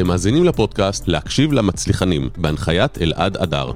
אתם 0.00 0.08
מאזינים 0.08 0.44
לפודקאסט 0.44 1.08
להקשיב 1.08 1.52
למצליחנים, 1.52 2.28
בהנחיית 2.36 2.98
אלעד 2.98 3.36
אדר. 3.36 3.70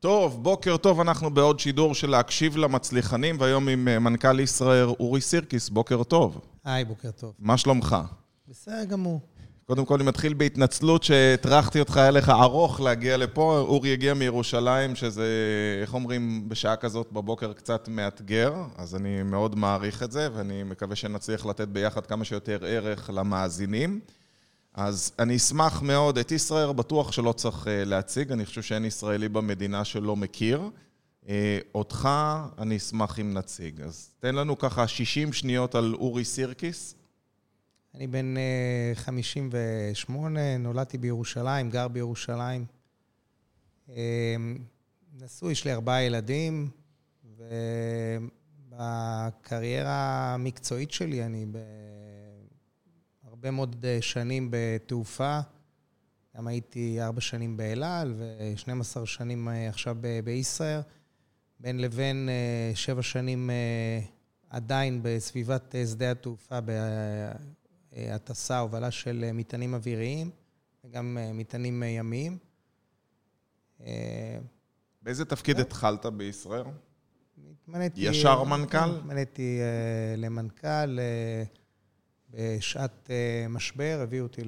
טוב, 0.00 0.42
בוקר 0.42 0.76
טוב, 0.76 1.00
אנחנו 1.00 1.30
בעוד 1.30 1.60
שידור 1.60 1.94
של 1.94 2.10
להקשיב 2.10 2.56
למצליחנים, 2.56 3.36
והיום 3.40 3.68
עם 3.68 3.88
אה, 3.88 3.98
מנכ"ל 3.98 4.40
ישראל 4.40 4.86
אורי 4.86 5.20
סירקיס, 5.20 5.68
בוקר 5.68 6.02
טוב. 6.02 6.40
היי, 6.64 6.84
בוקר 6.84 7.10
טוב. 7.10 7.32
מה 7.38 7.56
שלומך? 7.58 7.96
בסדר 8.48 8.84
גמור. 8.84 9.20
קודם 9.66 9.84
כל, 9.84 9.94
אני 9.94 10.04
מתחיל 10.04 10.34
בהתנצלות 10.34 11.02
שהטרחתי 11.02 11.80
אותך, 11.80 11.96
היה 11.96 12.10
לך 12.10 12.28
ארוך 12.28 12.80
להגיע 12.80 13.16
לפה. 13.16 13.58
אורי 13.58 13.92
הגיע 13.92 14.14
מירושלים, 14.14 14.96
שזה, 14.96 15.26
איך 15.82 15.94
אומרים, 15.94 16.48
בשעה 16.48 16.76
כזאת 16.76 17.12
בבוקר 17.12 17.52
קצת 17.52 17.88
מאתגר, 17.88 18.54
אז 18.76 18.96
אני 18.96 19.22
מאוד 19.22 19.58
מעריך 19.58 20.02
את 20.02 20.12
זה, 20.12 20.28
ואני 20.34 20.62
מקווה 20.62 20.96
שנצליח 20.96 21.46
לתת 21.46 21.68
ביחד 21.68 22.06
כמה 22.06 22.24
שיותר 22.24 22.58
ערך 22.66 23.10
למאזינים. 23.14 24.00
אז 24.74 25.12
אני 25.18 25.36
אשמח 25.36 25.82
מאוד, 25.82 26.18
את 26.18 26.32
ישראל 26.32 26.72
בטוח 26.72 27.12
שלא 27.12 27.32
צריך 27.32 27.68
אה, 27.68 27.84
להציג, 27.84 28.32
אני 28.32 28.46
חושב 28.46 28.62
שאין 28.62 28.84
ישראלי 28.84 29.28
במדינה 29.28 29.84
שלא 29.84 30.16
מכיר. 30.16 30.60
אה, 31.28 31.58
אותך 31.74 32.08
אני 32.58 32.76
אשמח 32.76 33.20
אם 33.20 33.34
נציג. 33.34 33.80
אז 33.80 34.10
תן 34.20 34.34
לנו 34.34 34.58
ככה 34.58 34.88
60 34.88 35.32
שניות 35.32 35.74
על 35.74 35.94
אורי 35.94 36.24
סירקיס. 36.24 36.94
אני 37.96 38.06
בן 38.06 38.34
58, 38.94 40.58
נולדתי 40.58 40.98
בירושלים, 40.98 41.70
גר 41.70 41.88
בירושלים. 41.88 42.66
נשוי, 45.20 45.52
יש 45.52 45.64
לי 45.64 45.72
ארבעה 45.72 46.02
ילדים, 46.02 46.70
ובקריירה 48.72 50.34
המקצועית 50.34 50.90
שלי 50.90 51.24
אני 51.24 51.46
בהרבה 53.24 53.50
מאוד 53.50 53.84
שנים 54.00 54.48
בתעופה. 54.50 55.40
גם 56.36 56.46
הייתי 56.46 57.02
ארבע 57.02 57.20
שנים 57.20 57.56
באל 57.56 57.82
על 57.82 58.14
ו-12 58.16 59.06
שנים 59.06 59.48
עכשיו 59.48 59.96
בישראל. 60.24 60.80
בין 61.60 61.80
לבין 61.80 62.28
שבע 62.74 63.02
שנים 63.02 63.50
עדיין 64.50 65.00
בסביבת 65.02 65.74
שדה 65.92 66.10
התעופה 66.10 66.58
הטסה, 67.96 68.58
הובלה 68.58 68.90
של 68.90 69.30
מטענים 69.34 69.74
אוויריים 69.74 70.30
וגם 70.84 71.18
מטענים 71.34 71.82
ימיים. 71.82 72.38
באיזה 75.02 75.24
תפקיד 75.24 75.58
התחלת 75.60 76.06
בישראל? 76.06 76.64
התמניתי... 77.50 78.00
ישר 78.00 78.44
מנכ"ל? 78.44 78.96
התמניתי 78.98 79.60
למנכ"ל 80.16 80.98
בשעת 82.30 83.10
משבר, 83.48 84.00
הביאו 84.02 84.22
אותי 84.22 84.42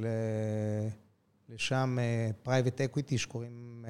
לשם 1.49 1.99
private 2.43 2.81
equity, 2.81 3.19
שקוראים 3.19 3.85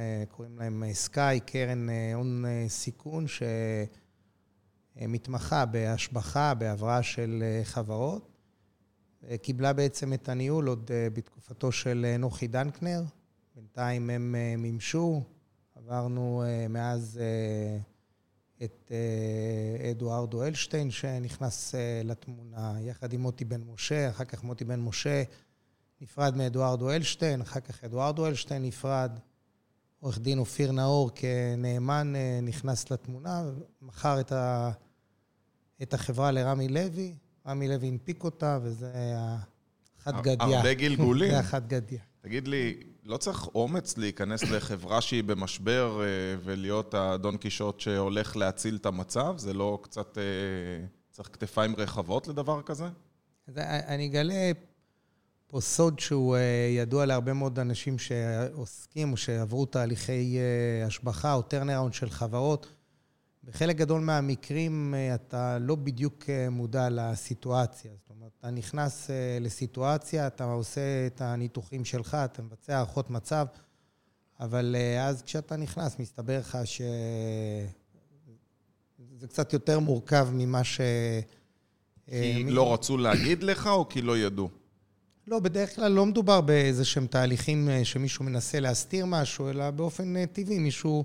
להם 0.58 0.84
סקאי, 0.92 1.40
קרן 1.40 1.86
הון 2.14 2.44
סיכון, 2.68 3.26
שמתמחה 4.96 5.66
בהשבחה, 5.66 6.54
בהבראה 6.54 7.02
של 7.02 7.44
חברות. 7.64 8.37
קיבלה 9.42 9.72
בעצם 9.72 10.12
את 10.12 10.28
הניהול 10.28 10.68
עוד 10.68 10.90
בתקופתו 11.12 11.72
של 11.72 12.14
נוחי 12.18 12.46
דנקנר. 12.46 13.02
בינתיים 13.54 14.10
הם 14.10 14.34
מימשו, 14.58 15.22
עברנו 15.74 16.42
מאז 16.68 17.20
את 18.62 18.92
אדוארדו 19.90 20.44
אלשטיין 20.44 20.90
שנכנס 20.90 21.74
לתמונה 22.04 22.76
יחד 22.80 23.12
עם 23.12 23.20
מוטי 23.20 23.44
בן 23.44 23.60
משה, 23.60 24.10
אחר 24.10 24.24
כך 24.24 24.44
מוטי 24.44 24.64
בן 24.64 24.80
משה 24.80 25.22
נפרד 26.00 26.36
מאדוארדו 26.36 26.90
אלשטיין, 26.90 27.40
אחר 27.40 27.60
כך 27.60 27.84
אדוארדו 27.84 28.26
אלשטיין 28.26 28.62
נפרד. 28.62 29.18
עורך 30.00 30.18
דין 30.18 30.38
אופיר 30.38 30.72
נאור 30.72 31.10
כנאמן 31.14 32.12
נכנס 32.42 32.90
לתמונה, 32.90 33.50
מכר 33.82 34.20
את 35.82 35.94
החברה 35.94 36.30
לרמי 36.30 36.68
לוי. 36.68 37.14
רמי 37.48 37.68
לוי 37.68 37.88
הנפיק 37.88 38.24
אותה, 38.24 38.58
וזה 38.62 38.90
היה 38.94 39.38
חד 39.98 40.20
גדיה. 40.22 40.56
הרבה 40.56 40.74
גלגולים. 40.74 41.30
זה 41.36 41.42
חד 41.42 41.68
גדיה. 41.68 42.00
תגיד 42.20 42.48
לי, 42.48 42.80
לא 43.04 43.16
צריך 43.16 43.48
אומץ 43.54 43.98
להיכנס 43.98 44.42
לחברה 44.42 45.00
שהיא 45.00 45.24
במשבר 45.24 46.00
ולהיות 46.44 46.94
הדון 46.94 47.36
קישוט 47.36 47.80
שהולך 47.80 48.36
להציל 48.36 48.76
את 48.76 48.86
המצב? 48.86 49.34
זה 49.38 49.54
לא 49.54 49.78
קצת... 49.82 50.18
צריך 51.10 51.28
כתפיים 51.32 51.76
רחבות 51.76 52.28
לדבר 52.28 52.62
כזה? 52.62 52.84
אני 53.58 54.06
אגלה 54.06 54.52
פה 55.46 55.60
סוד 55.60 55.98
שהוא 55.98 56.36
ידוע 56.76 57.06
להרבה 57.06 57.32
מאוד 57.32 57.58
אנשים 57.58 57.98
שעוסקים 57.98 59.12
או 59.12 59.16
שעברו 59.16 59.66
תהליכי 59.66 60.38
השבחה 60.86 61.34
או 61.34 61.42
טרנראונד 61.42 61.94
של 61.94 62.10
חברות. 62.10 62.77
בחלק 63.48 63.76
גדול 63.76 64.00
מהמקרים 64.00 64.94
אתה 65.14 65.58
לא 65.58 65.74
בדיוק 65.74 66.24
מודע 66.50 66.88
לסיטואציה. 66.90 67.90
זאת 68.00 68.10
אומרת, 68.10 68.32
אתה 68.40 68.50
נכנס 68.50 69.10
לסיטואציה, 69.40 70.26
אתה 70.26 70.44
עושה 70.44 71.06
את 71.06 71.20
הניתוחים 71.20 71.84
שלך, 71.84 72.14
אתה 72.24 72.42
מבצע 72.42 72.76
הערכות 72.76 73.10
מצב, 73.10 73.46
אבל 74.40 74.76
אז 75.00 75.22
כשאתה 75.22 75.56
נכנס, 75.56 75.98
מסתבר 75.98 76.38
לך 76.38 76.58
שזה 76.64 77.68
קצת 79.28 79.52
יותר 79.52 79.78
מורכב 79.78 80.28
ממה 80.32 80.64
ש... 80.64 80.80
כי 82.06 82.44
לא 82.44 82.74
רצו 82.74 82.96
להגיד 82.96 83.42
לך 83.42 83.66
או 83.66 83.88
כי 83.88 84.02
לא 84.02 84.18
ידעו? 84.18 84.48
לא, 85.26 85.40
בדרך 85.40 85.76
כלל 85.76 85.92
לא 85.92 86.06
מדובר 86.06 86.40
באיזה 86.40 86.84
שהם 86.84 87.06
תהליכים 87.06 87.68
שמישהו 87.84 88.24
מנסה 88.24 88.60
להסתיר 88.60 89.06
משהו, 89.06 89.48
אלא 89.48 89.70
באופן 89.70 90.26
טבעי 90.26 90.58
מישהו... 90.58 91.04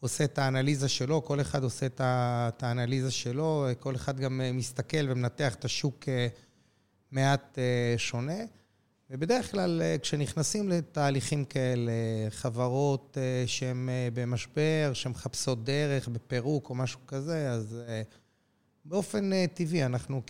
עושה 0.00 0.24
את 0.24 0.38
האנליזה 0.38 0.88
שלו, 0.88 1.24
כל 1.24 1.40
אחד 1.40 1.62
עושה 1.62 1.86
את 1.98 2.62
האנליזה 2.62 3.10
שלו, 3.10 3.66
כל 3.80 3.94
אחד 3.94 4.20
גם 4.20 4.40
מסתכל 4.54 5.10
ומנתח 5.10 5.54
את 5.54 5.64
השוק 5.64 6.04
מעט 7.10 7.58
שונה. 7.96 8.38
ובדרך 9.10 9.50
כלל 9.50 9.82
כשנכנסים 10.02 10.68
לתהליכים 10.68 11.44
כאלה, 11.44 11.92
חברות 12.30 13.18
שהן 13.46 13.88
במשבר, 14.14 14.90
שמחפשות 14.94 15.64
דרך 15.64 16.08
בפירוק 16.08 16.70
או 16.70 16.74
משהו 16.74 17.00
כזה, 17.06 17.50
אז 17.50 17.80
באופן 18.84 19.46
טבעי 19.46 19.84
אנחנו 19.84 20.22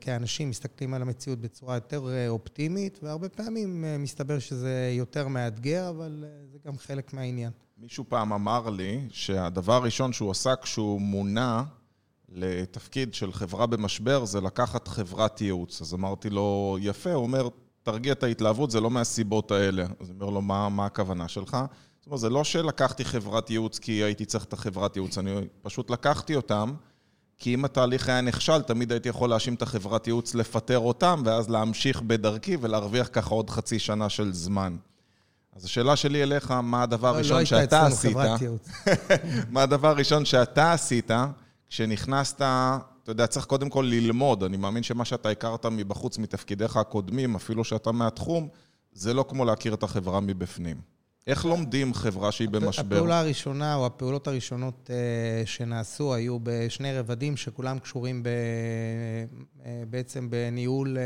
כאנשים 0.00 0.50
מסתכלים 0.50 0.94
על 0.94 1.02
המציאות 1.02 1.40
בצורה 1.40 1.74
יותר 1.74 2.28
אופטימית, 2.28 2.98
והרבה 3.02 3.28
פעמים 3.28 3.84
מסתבר 3.98 4.38
שזה 4.38 4.94
יותר 4.96 5.28
מאתגר, 5.28 5.88
אבל 5.88 6.24
זה 6.52 6.58
גם 6.66 6.78
חלק 6.78 7.12
מהעניין. 7.12 7.50
מישהו 7.80 8.04
פעם 8.08 8.32
אמר 8.32 8.70
לי 8.70 9.08
שהדבר 9.10 9.72
הראשון 9.72 10.12
שהוא 10.12 10.30
עשה 10.30 10.56
כשהוא 10.56 11.00
מונה 11.00 11.64
לתפקיד 12.28 13.14
של 13.14 13.32
חברה 13.32 13.66
במשבר 13.66 14.24
זה 14.24 14.40
לקחת 14.40 14.88
חברת 14.88 15.40
ייעוץ. 15.40 15.82
אז 15.82 15.94
אמרתי 15.94 16.30
לו, 16.30 16.76
יפה, 16.80 17.12
הוא 17.12 17.22
אומר, 17.22 17.48
תרגיע 17.82 18.12
את 18.12 18.22
ההתלהבות, 18.22 18.70
זה 18.70 18.80
לא 18.80 18.90
מהסיבות 18.90 19.50
האלה. 19.50 19.86
אז 20.00 20.10
אני 20.10 20.20
אומר 20.20 20.30
לו, 20.30 20.42
מה, 20.42 20.68
מה 20.68 20.86
הכוונה 20.86 21.28
שלך? 21.28 21.56
זאת 21.98 22.06
אומרת, 22.06 22.20
זה 22.20 22.30
לא 22.30 22.44
שלקחתי 22.44 23.04
חברת 23.04 23.50
ייעוץ 23.50 23.78
כי 23.78 23.92
הייתי 23.92 24.24
צריך 24.24 24.44
את 24.44 24.52
החברת 24.52 24.96
ייעוץ, 24.96 25.18
אני 25.18 25.34
פשוט 25.62 25.90
לקחתי 25.90 26.36
אותם, 26.36 26.74
כי 27.36 27.54
אם 27.54 27.64
התהליך 27.64 28.08
היה 28.08 28.20
נכשל, 28.20 28.62
תמיד 28.62 28.92
הייתי 28.92 29.08
יכול 29.08 29.30
להאשים 29.30 29.54
את 29.54 29.62
החברת 29.62 30.06
ייעוץ 30.06 30.34
לפטר 30.34 30.78
אותם, 30.78 31.22
ואז 31.24 31.50
להמשיך 31.50 32.02
בדרכי 32.02 32.56
ולהרוויח 32.60 33.08
ככה 33.12 33.34
עוד 33.34 33.50
חצי 33.50 33.78
שנה 33.78 34.08
של 34.08 34.32
זמן. 34.32 34.76
אז 35.58 35.64
השאלה 35.64 35.96
שלי 35.96 36.22
אליך, 36.22 36.50
מה 36.50 36.82
הדבר 36.82 37.08
הראשון 37.08 37.44
שאתה 37.46 37.86
עשית? 37.86 38.14
לא 38.14 38.20
הייתה 38.20 38.36
אצלנו 38.36 38.36
חברת 38.36 38.42
ייעוץ. 38.42 38.68
מה 39.52 39.62
הדבר 39.62 39.88
הראשון 39.88 40.24
שאתה 40.24 40.72
עשית 40.72 41.10
כשנכנסת, 41.68 42.36
אתה 42.36 43.10
יודע, 43.12 43.26
צריך 43.26 43.46
קודם 43.46 43.68
כל 43.68 43.86
ללמוד. 43.88 44.42
אני 44.42 44.56
מאמין 44.56 44.82
שמה 44.82 45.04
שאתה 45.04 45.28
הכרת 45.28 45.66
מבחוץ, 45.66 46.18
מתפקידיך 46.18 46.76
הקודמים, 46.76 47.34
אפילו 47.34 47.64
שאתה 47.64 47.92
מהתחום, 47.92 48.48
זה 48.92 49.14
לא 49.14 49.24
כמו 49.28 49.44
להכיר 49.44 49.74
את 49.74 49.82
החברה 49.82 50.20
מבפנים. 50.20 50.80
איך 51.26 51.44
לומדים 51.44 51.94
חברה 51.94 52.32
שהיא 52.32 52.48
במשבר? 52.48 52.96
הפעולה 52.96 53.20
הראשונה, 53.20 53.74
או 53.74 53.86
הפעולות 53.86 54.26
הראשונות 54.26 54.90
שנעשו, 55.44 56.14
היו 56.14 56.38
בשני 56.42 56.98
רבדים 56.98 57.36
שכולם 57.36 57.78
קשורים 57.78 58.22
בעצם 59.90 60.30
בניהול 60.30 60.96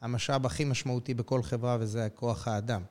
המשאב 0.00 0.46
הכי 0.46 0.64
משמעותי 0.64 1.14
בכל 1.14 1.42
חברה, 1.42 1.76
וזה 1.80 2.08
כוח 2.14 2.48
האדם. 2.48 2.82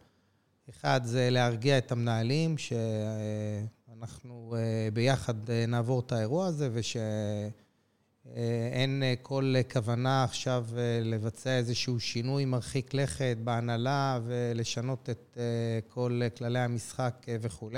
אחד, 0.69 1.01
זה 1.03 1.29
להרגיע 1.29 1.77
את 1.77 1.91
המנהלים, 1.91 2.55
שאנחנו 2.57 4.55
ביחד 4.93 5.33
נעבור 5.67 5.99
את 5.99 6.11
האירוע 6.11 6.47
הזה, 6.47 6.69
ושאין 6.73 7.53
כל 9.21 9.53
כוונה 9.73 10.23
עכשיו 10.23 10.65
לבצע 11.01 11.57
איזשהו 11.57 11.99
שינוי 11.99 12.45
מרחיק 12.45 12.93
לכת 12.93 13.37
בהנהלה 13.43 14.19
ולשנות 14.25 15.09
את 15.09 15.37
כל 15.87 16.21
כללי 16.37 16.59
המשחק 16.59 17.25
וכו'. 17.41 17.69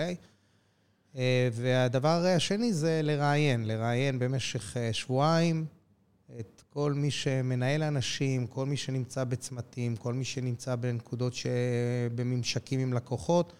והדבר 1.51 2.25
השני 2.25 2.73
זה 2.73 3.01
לראיין, 3.03 3.67
לראיין 3.67 4.19
במשך 4.19 4.77
שבועיים 4.91 5.65
כל 6.73 6.93
מי 6.93 7.11
שמנהל 7.11 7.83
אנשים, 7.83 8.47
כל 8.47 8.65
מי 8.65 8.77
שנמצא 8.77 9.23
בצמתים, 9.23 9.95
כל 9.95 10.13
מי 10.13 10.25
שנמצא 10.25 10.75
בנקודות 10.75 11.33
שבממשקים 11.33 12.79
עם 12.79 12.93
לקוחות, 12.93 13.53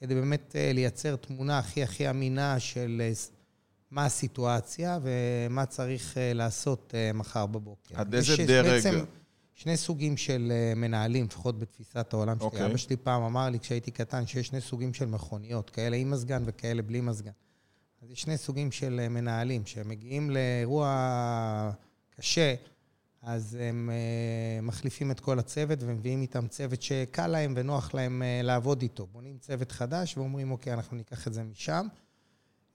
כדי 0.00 0.14
באמת 0.14 0.56
אה, 0.56 0.72
לייצר 0.72 1.16
תמונה 1.16 1.58
הכי 1.58 1.82
הכי 1.82 2.10
אמינה 2.10 2.60
של 2.60 3.02
אה, 3.04 3.12
מה 3.90 4.04
הסיטואציה 4.04 4.98
ומה 5.02 5.66
צריך 5.66 6.18
אה, 6.18 6.32
לעשות 6.32 6.94
מחר 7.14 7.46
בבוקר. 7.46 8.00
עד 8.00 8.14
איזה 8.14 8.36
דרג? 8.46 8.66
בעצם 8.66 9.04
שני 9.54 9.76
סוגים 9.76 10.16
של 10.16 10.52
מנהלים, 10.76 11.26
לפחות 11.26 11.58
בתפיסת 11.58 12.12
העולם 12.12 12.38
שלי. 12.38 12.46
Okay. 12.46 12.50
אוקיי. 12.50 12.66
אבא 12.66 12.76
שלי 12.76 12.96
פעם 12.96 13.22
אמר 13.22 13.50
לי, 13.50 13.60
כשהייתי 13.60 13.90
קטן, 13.90 14.26
שיש 14.26 14.46
שני 14.46 14.60
סוגים 14.60 14.94
של 14.94 15.06
מכוניות, 15.06 15.70
כאלה 15.70 15.96
עם 15.96 16.10
מזגן 16.10 16.42
וכאלה 16.46 16.82
בלי 16.82 17.00
מזגן. 17.00 17.30
אז 18.02 18.10
יש 18.10 18.22
שני 18.22 18.38
סוגים 18.38 18.72
של 18.72 19.08
מנהלים, 19.08 19.66
שמגיעים 19.66 20.30
לאירוע 20.30 21.70
קשה, 22.20 22.54
אז 23.22 23.58
הם 23.60 23.90
uh, 23.90 24.64
מחליפים 24.64 25.10
את 25.10 25.20
כל 25.20 25.38
הצוות 25.38 25.78
ומביאים 25.82 26.22
איתם 26.22 26.48
צוות 26.48 26.82
שקל 26.82 27.26
להם 27.26 27.54
ונוח 27.56 27.94
להם 27.94 28.22
uh, 28.22 28.46
לעבוד 28.46 28.82
איתו. 28.82 29.06
בונים 29.06 29.38
צוות 29.38 29.72
חדש 29.72 30.16
ואומרים, 30.16 30.50
אוקיי, 30.50 30.72
אנחנו 30.72 30.96
ניקח 30.96 31.26
את 31.26 31.34
זה 31.34 31.42
משם. 31.42 31.86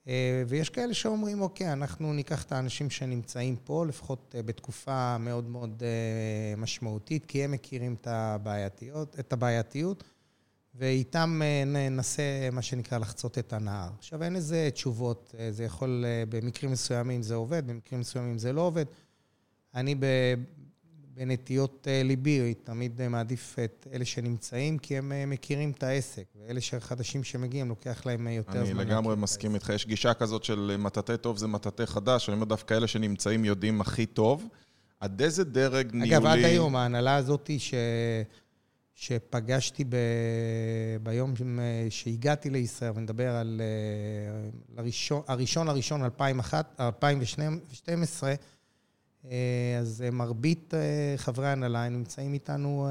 Uh, 0.05 0.07
ויש 0.47 0.69
כאלה 0.69 0.93
שאומרים, 0.93 1.41
אוקיי, 1.41 1.73
אנחנו 1.73 2.13
ניקח 2.13 2.43
את 2.43 2.51
האנשים 2.51 2.89
שנמצאים 2.89 3.55
פה, 3.55 3.85
לפחות 3.85 4.35
uh, 4.37 4.43
בתקופה 4.43 5.17
מאוד 5.17 5.49
מאוד 5.49 5.83
uh, 5.83 6.59
משמעותית, 6.59 7.25
כי 7.25 7.43
הם 7.43 7.51
מכירים 7.51 7.95
את 8.01 8.07
הבעייתיות, 8.07 9.19
את 9.19 9.33
הבעייתיות 9.33 10.03
ואיתם 10.75 11.41
uh, 11.41 11.67
ננסה, 11.67 12.49
מה 12.51 12.61
שנקרא, 12.61 12.97
לחצות 12.97 13.37
את 13.37 13.53
הנהר. 13.53 13.89
עכשיו, 13.97 14.23
אין 14.23 14.33
לזה 14.33 14.69
תשובות, 14.73 15.33
uh, 15.33 15.37
זה 15.51 15.63
יכול, 15.63 16.05
uh, 16.05 16.29
במקרים 16.29 16.71
מסוימים 16.71 17.21
זה 17.21 17.35
עובד, 17.35 17.67
במקרים 17.67 17.99
מסוימים 17.99 18.37
זה 18.37 18.53
לא 18.53 18.61
עובד. 18.61 18.85
אני 19.75 19.95
בנטיות 21.15 21.87
אה, 21.87 22.01
ליבי 22.03 22.53
תמיד 22.53 23.01
אה, 23.01 23.09
מעדיף 23.09 23.55
את 23.63 23.87
אלה 23.93 24.05
שנמצאים, 24.05 24.77
כי 24.77 24.97
הם 24.97 25.11
אה, 25.11 25.25
מכירים 25.25 25.71
את 25.71 25.83
העסק, 25.83 26.23
ואלה 26.35 26.59
החדשים 26.77 27.23
שמגיעים, 27.23 27.69
לוקח 27.69 28.05
להם 28.05 28.27
יותר 28.27 28.51
זמן. 28.51 28.79
אני 28.79 28.83
לגמרי 28.89 29.15
מסכים 29.15 29.55
איתך. 29.55 29.69
יש 29.69 29.85
גישה 29.85 30.13
כזאת 30.13 30.43
של 30.43 30.75
מטאטא 30.79 31.15
טוב 31.15 31.37
זה 31.37 31.47
מטאטא 31.47 31.85
חדש, 31.85 32.29
אני 32.29 32.35
אומר 32.35 32.45
דווקא 32.45 32.73
אלה 32.73 32.87
שנמצאים 32.87 33.45
יודעים 33.45 33.81
הכי 33.81 34.05
טוב. 34.05 34.47
עד 34.99 35.21
איזה 35.21 35.43
דרג 35.43 35.93
ניהולי... 35.93 36.17
אגב, 36.17 36.25
עד 36.25 36.39
היום, 36.39 36.75
ההנהלה 36.75 37.15
הזאת 37.15 37.49
ש... 37.57 37.73
שפגשתי 38.95 39.83
ב... 39.83 39.95
ביום 41.03 41.33
שהגעתי 41.89 42.49
לישראל, 42.49 42.91
ונדבר 42.95 43.35
על 43.35 43.61
הראשון, 44.77 45.21
הראשון 45.27 45.67
לראשון 45.67 46.03
2012, 46.03 48.29
אה, 48.29 48.35
אז 49.81 50.01
אה, 50.01 50.11
מרבית 50.11 50.73
אה, 50.73 51.13
חברי 51.17 51.47
ההנהלה 51.47 51.89
נמצאים 51.89 52.33
איתנו 52.33 52.89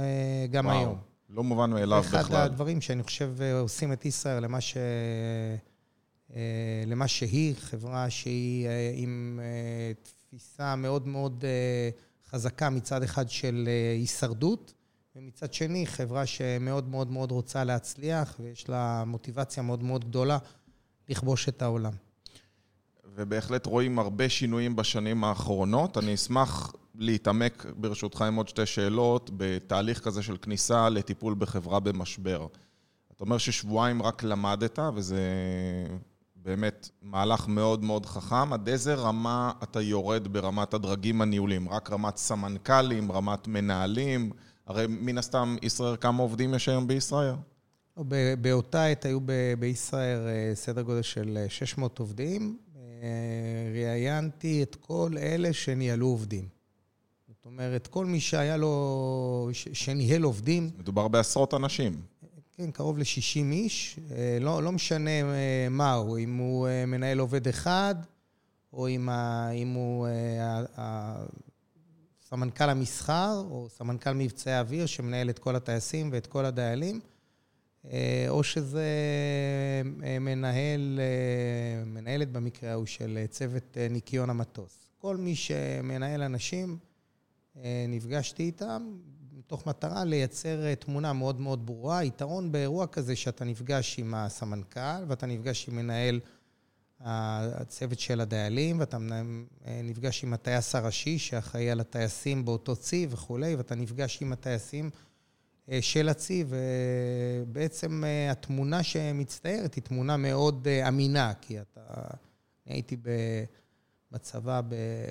גם 0.50 0.66
וואו, 0.66 0.78
היום. 0.78 0.98
לא 1.30 1.44
מובן 1.44 1.70
מאליו 1.70 2.02
בכלל. 2.02 2.20
אחד 2.20 2.34
הדברים 2.34 2.80
שאני 2.80 3.02
חושב 3.02 3.34
עושים 3.60 3.92
את 3.92 4.04
ישראל 4.04 4.42
למה, 4.42 4.60
ש... 4.60 4.76
למה 6.86 7.08
שהיא, 7.08 7.54
חברה 7.58 8.10
שהיא 8.10 8.68
עם 8.94 9.40
תפיסה 10.02 10.76
מאוד 10.76 11.06
מאוד 11.08 11.44
חזקה 12.30 12.70
מצד 12.70 13.02
אחד 13.02 13.30
של 13.30 13.68
הישרדות, 13.98 14.74
ומצד 15.16 15.52
שני 15.52 15.86
חברה 15.86 16.26
שמאוד 16.26 16.88
מאוד 16.88 17.10
מאוד 17.10 17.30
רוצה 17.30 17.64
להצליח, 17.64 18.36
ויש 18.40 18.68
לה 18.68 19.04
מוטיבציה 19.06 19.62
מאוד 19.62 19.82
מאוד 19.82 20.04
גדולה 20.04 20.38
לכבוש 21.08 21.48
את 21.48 21.62
העולם. 21.62 21.92
ובהחלט 23.16 23.66
רואים 23.66 23.98
הרבה 23.98 24.28
שינויים 24.28 24.76
בשנים 24.76 25.24
האחרונות. 25.24 25.98
אני 25.98 26.14
אשמח 26.14 26.72
להתעמק, 26.94 27.66
ברשותך, 27.76 28.22
עם 28.22 28.34
עוד 28.34 28.48
שתי 28.48 28.66
שאלות, 28.66 29.30
בתהליך 29.36 30.00
כזה 30.00 30.22
של 30.22 30.36
כניסה 30.36 30.88
לטיפול 30.88 31.34
בחברה 31.38 31.80
במשבר. 31.80 32.46
אתה 33.16 33.24
אומר 33.24 33.38
ששבועיים 33.38 34.02
רק 34.02 34.22
למדת, 34.22 34.78
וזה 34.94 35.20
באמת 36.36 36.88
מהלך 37.02 37.48
מאוד 37.48 37.84
מאוד 37.84 38.06
חכם. 38.06 38.52
עד 38.52 38.68
איזה 38.68 38.94
רמה 38.94 39.52
אתה 39.62 39.80
יורד 39.80 40.28
ברמת 40.28 40.74
הדרגים 40.74 41.22
הניהולים? 41.22 41.68
רק 41.68 41.90
רמת 41.90 42.16
סמנכ"לים, 42.16 43.12
רמת 43.12 43.48
מנהלים? 43.48 44.30
הרי 44.66 44.86
מן 44.88 45.18
הסתם, 45.18 45.56
ישראל, 45.62 45.96
כמה 46.00 46.22
עובדים 46.22 46.54
יש 46.54 46.68
היום 46.68 46.86
בישראל? 46.86 47.34
באותה 48.40 48.84
עת 48.84 49.04
היו 49.04 49.18
בישראל 49.58 50.18
אה, 50.28 50.54
סדר 50.54 50.82
גודל 50.82 51.02
של 51.02 51.44
600 51.48 52.00
אה, 52.00 52.02
עובדים. 52.02 52.56
ראיינתי 53.74 54.62
את 54.62 54.74
כל 54.74 55.14
אלה 55.18 55.52
שניהלו 55.52 56.06
עובדים. 56.06 56.48
זאת 57.28 57.44
אומרת, 57.46 57.86
כל 57.86 58.06
מי 58.06 58.20
שהיה 58.20 58.56
לו, 58.56 59.50
שניהל 59.52 60.22
עובדים... 60.22 60.70
מדובר 60.78 61.08
בעשרות 61.08 61.54
אנשים. 61.54 62.00
כן, 62.56 62.70
קרוב 62.70 62.98
ל-60 62.98 63.52
איש. 63.52 63.98
אה, 64.10 64.38
לא, 64.40 64.62
לא 64.62 64.72
משנה 64.72 65.10
אה, 65.10 65.68
מה 65.70 65.92
הוא, 65.92 66.18
אם 66.18 66.36
הוא 66.36 66.68
אה, 66.68 66.86
מנהל 66.86 67.18
עובד 67.18 67.48
אחד, 67.48 67.94
או 68.72 68.88
אם, 68.88 69.08
ה, 69.08 69.50
אם 69.50 69.68
הוא 69.68 70.06
סמנכ"ל 72.28 72.70
המסחר, 72.70 73.44
או 73.50 73.68
סמנכ"ל 73.70 74.12
מבצעי 74.12 74.54
האוויר, 74.54 74.86
שמנהל 74.86 75.30
את 75.30 75.38
כל 75.38 75.56
הטייסים 75.56 76.08
ואת 76.12 76.26
כל 76.26 76.44
הדיילים. 76.44 77.00
אה, 77.92 78.26
או 78.28 78.42
שזה 78.42 78.86
אה, 80.04 80.18
מנהל, 80.18 81.00
אה, 81.00 81.84
מנהלת 81.84 82.32
במקרה 82.32 82.70
ההוא 82.70 82.86
של 82.86 83.18
צוות 83.30 83.76
ניקיון 83.90 84.30
המטוס. 84.30 84.88
כל 84.98 85.16
מי 85.16 85.34
שמנהל 85.34 86.22
אנשים, 86.22 86.78
נפגשתי 87.88 88.42
איתם 88.42 88.96
מתוך 89.32 89.66
מטרה 89.66 90.04
לייצר 90.04 90.74
תמונה 90.74 91.12
מאוד 91.12 91.40
מאוד 91.40 91.66
ברורה. 91.66 92.04
יתרון 92.04 92.52
באירוע 92.52 92.86
כזה 92.86 93.16
שאתה 93.16 93.44
נפגש 93.44 93.98
עם 93.98 94.14
הסמנכ"ל 94.14 95.04
ואתה 95.08 95.26
נפגש 95.26 95.68
עם 95.68 95.76
מנהל 95.76 96.20
הצוות 97.00 97.98
של 97.98 98.20
הדיילים, 98.20 98.80
ואתה 98.80 98.98
נפגש 99.84 100.24
עם 100.24 100.32
הטייס 100.32 100.74
הראשי 100.74 101.18
שאחראי 101.18 101.70
על 101.70 101.80
הטייסים 101.80 102.44
באותו 102.44 102.76
צי 102.76 103.06
וכולי, 103.10 103.54
ואתה 103.54 103.74
נפגש 103.74 104.22
עם 104.22 104.32
הטייסים 104.32 104.90
של 105.80 106.08
הצי, 106.08 106.44
ובעצם 106.48 108.04
אה, 108.04 108.30
התמונה 108.30 108.82
שמצטיירת 108.82 109.74
היא 109.74 109.82
תמונה 109.82 110.16
מאוד 110.16 110.68
אה, 110.68 110.88
אמינה, 110.88 111.32
כי 111.40 111.60
אתה... 111.60 111.80
אני 112.66 112.74
הייתי 112.74 112.96
בצבא 114.12 114.60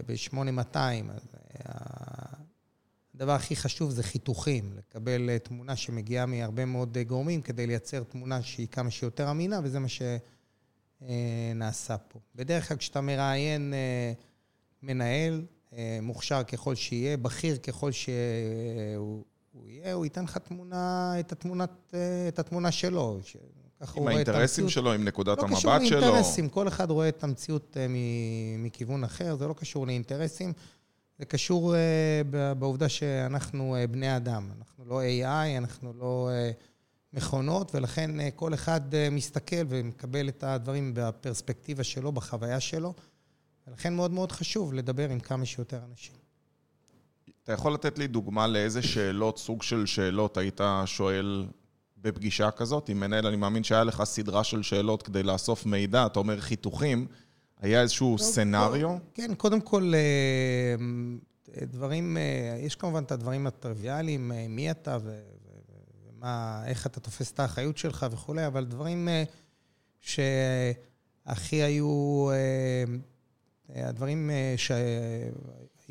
ב-8200, 0.08 0.78
אז 1.10 1.36
הדבר 3.16 3.32
הכי 3.32 3.56
חשוב 3.56 3.92
זה 3.92 4.04
חיתוכים, 4.04 4.74
לקבל 4.78 5.38
תמונה 5.38 5.76
שמגיעה 5.76 6.26
מהרבה 6.26 6.66
מאוד 6.66 6.98
גורמים 7.08 7.42
כדי 7.42 7.68
לייצר 7.68 8.04
תמונה 8.04 8.42
שהיא 8.42 8.68
כמה 8.68 8.92
שיותר 8.92 9.32
אמינה, 9.32 9.60
וזה 9.64 9.80
מה 9.80 9.88
שנעשה 11.02 11.98
פה. 11.98 12.20
בדרך 12.36 12.68
כלל 12.68 12.78
כשאתה 12.78 13.02
מראיין 13.02 13.74
מנהל, 14.82 15.46
מוכשר 16.02 16.44
ככל 16.44 16.76
שיהיה, 16.76 17.18
בכיר 17.18 17.58
ככל 17.58 17.92
שהוא 17.92 19.24
הוא 19.54 19.70
יהיה, 19.70 19.94
הוא 19.94 20.06
ייתן 20.06 20.24
לך 20.24 20.38
תמונה, 20.38 21.14
את, 21.20 21.32
התמונת, 21.32 21.94
את 22.28 22.40
התמונה 22.40 22.72
שלו. 22.72 23.20
עם 23.96 24.08
האינטרסים 24.08 24.70
שלו, 24.70 24.94
עם 24.94 25.04
נקודת 25.04 25.38
לא 25.38 25.44
המבט 25.44 25.60
שלו. 25.60 25.72
לא 25.72 25.80
קשור 25.80 26.00
לאינטרסים, 26.00 26.50
כל 26.50 26.68
אחד 26.68 26.92
רואה 26.92 27.10
את 27.10 27.24
המציאות 27.24 27.78
אה, 27.80 27.86
מכיוון 28.58 29.04
אחר, 29.04 29.36
זה 29.36 29.48
לא 29.48 29.54
קשור 29.54 29.88
לאינטרסים, 29.88 30.54
זה 31.20 31.26
קשור 31.26 31.76
אה, 31.76 32.22
בעובדה 32.60 32.90
שאנחנו 32.90 33.76
אה, 33.76 33.88
בני 33.88 34.18
אדם. 34.18 34.50
אנחנו 34.58 34.86
לא 34.86 35.02
AI, 35.02 35.58
אנחנו 35.58 35.94
לא 35.94 36.30
מכונות, 37.14 37.76
ולכן 37.76 38.12
כל 38.36 38.54
אחד 38.54 38.82
מסתכל 39.12 39.66
ומקבל 39.70 40.30
את 40.30 40.44
הדברים 40.44 40.92
בפרספקטיבה 40.96 41.84
שלו, 41.84 42.12
בחוויה 42.12 42.60
שלו, 42.60 42.94
ולכן 43.68 43.96
מאוד 43.96 44.12
מאוד 44.12 44.32
חשוב 44.32 44.74
לדבר 44.74 45.10
עם 45.10 45.20
כמה 45.20 45.46
שיותר 45.46 45.80
אנשים. 45.92 46.23
אתה 47.44 47.54
יכול 47.54 47.74
לתת 47.74 48.00
לי 48.00 48.08
דוגמה 48.08 48.48
לאיזה 48.48 48.82
שאלות, 48.82 49.38
סוג 49.38 49.64
של 49.64 49.86
שאלות 49.86 50.38
היית 50.38 50.62
שואל 50.86 51.46
בפגישה 51.98 52.52
כזאת? 52.52 52.90
עם 52.90 53.00
מנהל, 53.00 53.28
אני 53.28 53.36
מאמין 53.36 53.64
שהיה 53.64 53.84
לך 53.84 54.04
סדרה 54.04 54.44
של 54.44 54.64
שאלות 54.64 55.04
כדי 55.04 55.24
לאסוף 55.24 55.66
מידע, 55.66 56.06
אתה 56.06 56.20
אומר 56.20 56.40
חיתוכים, 56.40 57.08
היה 57.62 57.82
איזשהו 57.82 58.18
סצנריו? 58.18 58.98
כן, 59.14 59.36
קודם 59.38 59.62
כל, 59.62 59.94
אה, 59.96 60.76
דברים, 61.66 62.18
אה, 62.18 62.58
יש 62.60 62.76
כמובן 62.76 63.04
את 63.04 63.12
הדברים 63.12 63.48
הטריוויאליים, 63.48 64.32
אה, 64.32 64.46
מי 64.50 64.72
אתה 64.72 64.98
ומה, 66.18 66.64
איך 66.66 66.88
אתה 66.88 67.00
תופס 67.00 67.32
את 67.32 67.40
האחריות 67.40 67.78
שלך 67.78 68.06
וכולי, 68.12 68.48
אבל 68.48 68.66
דברים 68.66 69.10
שהכי 70.00 71.56
היו, 71.56 72.28
הדברים 73.70 74.30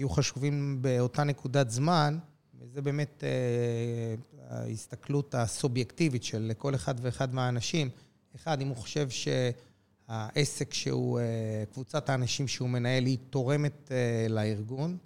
היו 0.02 0.08
חשובים 0.08 0.78
באותה 0.80 1.24
נקודת 1.24 1.70
זמן, 1.70 2.18
וזה 2.60 2.82
באמת 2.82 3.24
אה, 3.24 4.14
ההסתכלות 4.48 5.34
הסובייקטיבית 5.34 6.24
של 6.24 6.52
כל 6.58 6.74
אחד 6.74 6.94
ואחד 7.02 7.34
מהאנשים. 7.34 7.88
אחד, 8.36 8.60
אם 8.60 8.68
הוא 8.68 8.76
חושב 8.76 9.08
שהעסק 9.10 10.74
שהוא, 10.74 11.20
אה, 11.20 11.24
קבוצת 11.72 12.08
האנשים 12.08 12.48
שהוא 12.48 12.68
מנהל, 12.68 13.06
היא 13.06 13.18
תורמת 13.30 13.92
אה, 13.92 14.26
לארגון, 14.28 14.96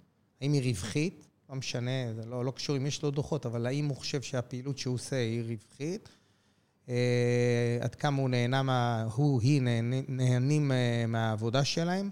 האם 0.41 0.53
היא 0.53 0.63
רווחית, 0.63 1.27
לא 1.49 1.55
משנה, 1.55 2.13
זה 2.15 2.25
לא, 2.25 2.45
לא 2.45 2.51
קשור 2.51 2.77
אם 2.77 2.85
יש 2.85 3.03
לו 3.03 3.11
דוחות, 3.11 3.45
אבל 3.45 3.65
האם 3.65 3.85
הוא 3.85 3.97
חושב 3.97 4.21
שהפעילות 4.21 4.77
שהוא 4.77 4.95
עושה 4.95 5.15
היא 5.15 5.41
רווחית, 5.41 6.09
אה, 6.89 7.77
עד 7.81 7.95
כמה 7.95 8.21
הוא 8.21 8.29
נהנה, 8.29 8.63
מה, 8.63 9.07
הוא, 9.15 9.41
היא 9.41 9.61
נהנים, 10.07 10.71
אה, 10.71 11.05
מהעבודה 11.07 11.63
שלהם, 11.63 12.09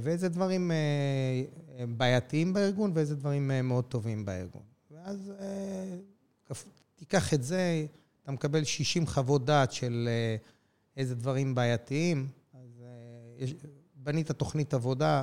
ואיזה 0.00 0.28
דברים 0.28 0.70
אה, 0.70 0.76
בעייתיים 1.96 2.52
בארגון 2.52 2.90
ואיזה 2.94 3.16
דברים 3.16 3.50
אה, 3.50 3.62
מאוד 3.62 3.84
טובים 3.84 4.24
בארגון. 4.24 4.62
ואז 4.90 5.32
אה, 5.40 5.96
תיקח 6.96 7.34
את 7.34 7.42
זה, 7.42 7.86
אתה 8.22 8.32
מקבל 8.32 8.64
60 8.64 9.06
חוות 9.06 9.44
דעת 9.44 9.72
של 9.72 10.08
אה, 10.08 10.36
איזה 10.96 11.14
דברים 11.14 11.54
בעייתיים, 11.54 12.28
אז 12.54 12.82
אה, 13.40 13.46
בנית 13.96 14.30
תוכנית 14.30 14.74
עבודה, 14.74 15.22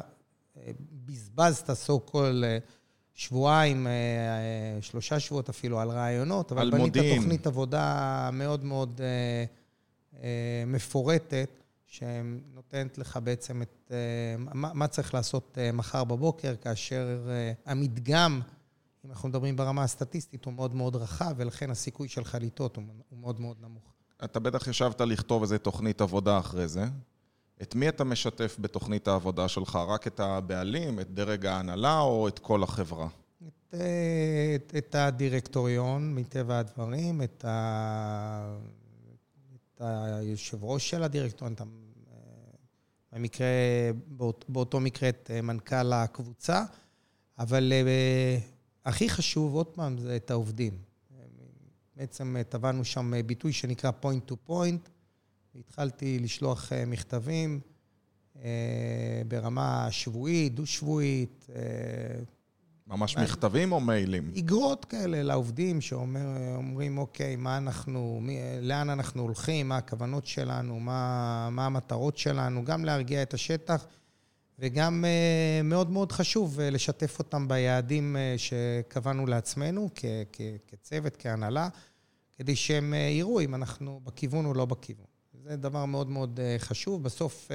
אה, 0.57 0.71
בזבזת 1.05 1.69
so 1.69 2.11
called 2.11 2.43
אה, 2.43 2.57
שבועיים, 3.13 3.87
אה, 3.87 3.91
אה, 3.91 4.81
שלושה 4.81 5.19
שבועות 5.19 5.49
אפילו 5.49 5.79
על 5.79 5.89
רעיונות, 5.89 6.51
אבל 6.51 6.61
על 6.61 6.71
בנית 6.71 6.81
מודיעין. 6.85 7.17
תוכנית 7.19 7.47
עבודה 7.47 8.29
מאוד 8.33 8.63
מאוד 8.63 9.01
אה, 9.03 9.45
אה, 10.23 10.63
מפורטת, 10.67 11.49
שנותנת 11.93 12.97
לך 12.97 13.19
בעצם 13.23 13.61
את 13.61 13.91
אה, 13.91 14.35
מה, 14.37 14.73
מה 14.73 14.87
צריך 14.87 15.13
לעשות 15.13 15.57
אה, 15.57 15.71
מחר 15.71 16.03
בבוקר, 16.03 16.55
כאשר 16.55 17.29
אה, 17.29 17.53
המדגם, 17.65 18.41
אם 19.05 19.09
אנחנו 19.09 19.29
מדברים 19.29 19.55
ברמה 19.55 19.83
הסטטיסטית, 19.83 20.45
הוא 20.45 20.53
מאוד 20.53 20.75
מאוד 20.75 20.95
רחב, 20.95 21.33
ולכן 21.37 21.69
הסיכוי 21.69 22.07
שלך 22.07 22.37
לטעות 22.41 22.75
הוא 22.75 22.83
הוא 23.09 23.19
מאוד 23.19 23.39
מאוד 23.39 23.57
נמוך. 23.61 23.83
אתה 24.23 24.39
בטח 24.39 24.67
ישבת 24.67 25.01
לכתוב 25.01 25.41
איזה 25.41 25.57
תוכנית 25.57 26.01
עבודה 26.01 26.39
אחרי 26.39 26.67
זה. 26.67 26.85
את 27.61 27.75
מי 27.75 27.89
אתה 27.89 28.03
משתף 28.03 28.57
בתוכנית 28.59 29.07
העבודה 29.07 29.47
שלך? 29.47 29.75
רק 29.75 30.07
את 30.07 30.19
הבעלים, 30.19 30.99
את 30.99 31.11
דרג 31.13 31.45
ההנהלה 31.45 31.99
או 31.99 32.27
את 32.27 32.39
כל 32.39 32.63
החברה? 32.63 33.07
את, 33.47 33.75
את, 34.55 34.73
את 34.77 34.95
הדירקטוריון, 34.95 36.15
מטבע 36.15 36.59
הדברים, 36.59 37.21
את, 37.21 37.45
ה, 37.45 38.55
את 39.55 39.81
היושב 39.81 40.63
ראש 40.63 40.89
של 40.89 41.03
הדירקטוריון, 41.03 41.53
את, 41.53 41.61
במקרה, 43.13 43.47
באות, 44.07 44.45
באותו 44.49 44.79
מקרה 44.79 45.09
את 45.09 45.31
אה, 45.33 45.41
מנכ"ל 45.41 45.93
הקבוצה, 45.93 46.63
אבל 47.39 47.73
אה, 47.73 48.37
הכי 48.85 49.09
חשוב, 49.09 49.55
עוד 49.55 49.67
פעם, 49.67 49.97
זה 49.97 50.15
את 50.15 50.31
העובדים. 50.31 50.77
בעצם 51.95 52.37
אה, 52.37 52.43
טבענו 52.43 52.85
שם 52.85 53.11
ביטוי 53.25 53.53
שנקרא 53.53 53.91
point 54.01 54.31
to 54.31 54.49
point, 54.49 54.89
והתחלתי 55.55 56.19
לשלוח 56.19 56.71
מכתבים 56.87 57.59
אה, 58.35 59.21
ברמה 59.27 59.87
שבועית, 59.91 60.55
דו-שבועית, 60.55 61.47
אה, 61.55 61.61
ממש? 62.87 63.17
מכתבים 63.17 63.71
או 63.71 63.79
מיילים? 63.79 64.31
איגרות 64.35 64.85
כאלה 64.85 65.23
לעובדים 65.23 65.81
שאומרים, 65.81 66.97
אוקיי, 66.97 67.35
מה 67.35 67.57
אנחנו, 67.57 68.19
מי, 68.21 68.39
לאן 68.61 68.89
אנחנו 68.89 69.21
הולכים, 69.21 69.69
מה 69.69 69.77
הכוונות 69.77 70.25
שלנו, 70.25 70.79
מה, 70.79 71.49
מה 71.51 71.65
המטרות 71.65 72.17
שלנו, 72.17 72.63
גם 72.63 72.85
להרגיע 72.85 73.21
את 73.21 73.33
השטח, 73.33 73.85
וגם 74.59 75.05
אה, 75.05 75.61
מאוד 75.63 75.89
מאוד 75.89 76.11
חשוב 76.11 76.59
אה, 76.59 76.69
לשתף 76.69 77.19
אותם 77.19 77.47
ביעדים 77.47 78.15
אה, 78.15 78.35
שקבענו 78.37 79.25
לעצמנו 79.25 79.89
כ, 79.95 80.05
כ, 80.33 80.41
כצוות, 80.67 81.15
כהנהלה, 81.19 81.69
כדי 82.37 82.55
שהם 82.55 82.93
יראו 82.93 83.39
אם 83.41 83.55
אנחנו 83.55 83.99
בכיוון 84.03 84.45
או 84.45 84.53
לא 84.53 84.65
בכיוון. 84.65 85.05
זה 85.43 85.55
דבר 85.55 85.85
מאוד 85.85 86.09
מאוד 86.09 86.39
חשוב. 86.57 87.03
בסוף, 87.03 87.51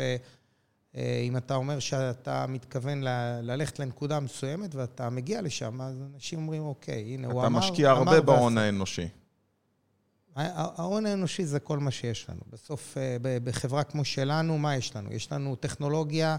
אם 0.94 1.36
אתה 1.36 1.54
אומר 1.54 1.78
שאתה 1.78 2.46
מתכוון 2.48 3.02
ל- 3.02 3.40
ללכת 3.42 3.78
לנקודה 3.78 4.20
מסוימת 4.20 4.74
ואתה 4.74 5.10
מגיע 5.10 5.42
לשם, 5.42 5.80
אז 5.80 6.02
אנשים 6.14 6.38
אומרים, 6.38 6.62
אוקיי, 6.62 7.02
הנה, 7.14 7.26
הוא 7.26 7.40
אתה 7.40 7.46
אמר... 7.46 7.58
משקיע 7.58 7.90
אמר 7.90 7.98
הרבה 7.98 8.10
ועשה." 8.10 8.22
בהון 8.22 8.58
האנושי. 8.58 9.08
ההון 10.36 11.06
האנושי 11.06 11.46
זה 11.46 11.60
כל 11.60 11.78
מה 11.78 11.90
שיש 11.90 12.30
לנו. 12.30 12.40
בסוף, 12.50 12.98
אה, 12.98 13.16
בחברה 13.20 13.84
כמו 13.84 14.04
שלנו, 14.04 14.58
מה 14.58 14.76
יש 14.76 14.96
לנו? 14.96 15.12
יש 15.12 15.32
לנו 15.32 15.56
טכנולוגיה 15.56 16.36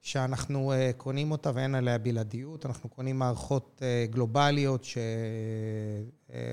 שאנחנו 0.00 0.72
אה, 0.72 0.90
קונים 0.96 1.30
אותה 1.30 1.50
ואין 1.54 1.74
עליה 1.74 1.98
בלעדיות. 1.98 2.66
אנחנו 2.66 2.88
קונים 2.88 3.18
מערכות 3.18 3.82
אה, 3.82 4.06
גלובליות 4.10 4.86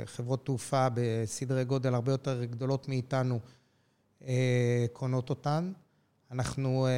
שחברות 0.06 0.46
תעופה 0.46 0.88
בסדרי 0.94 1.66
גודל 1.66 1.94
הרבה 1.94 2.12
יותר 2.12 2.44
גדולות 2.44 2.90
מאיתנו 2.90 3.40
אה, 4.28 4.86
קונות 4.94 5.30
אותן. 5.30 5.72
אנחנו 6.34 6.88
אה, 6.88 6.92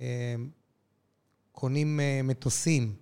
אה, 0.00 0.34
קונים 1.52 2.00
אה, 2.00 2.20
מטוסים 2.24 2.94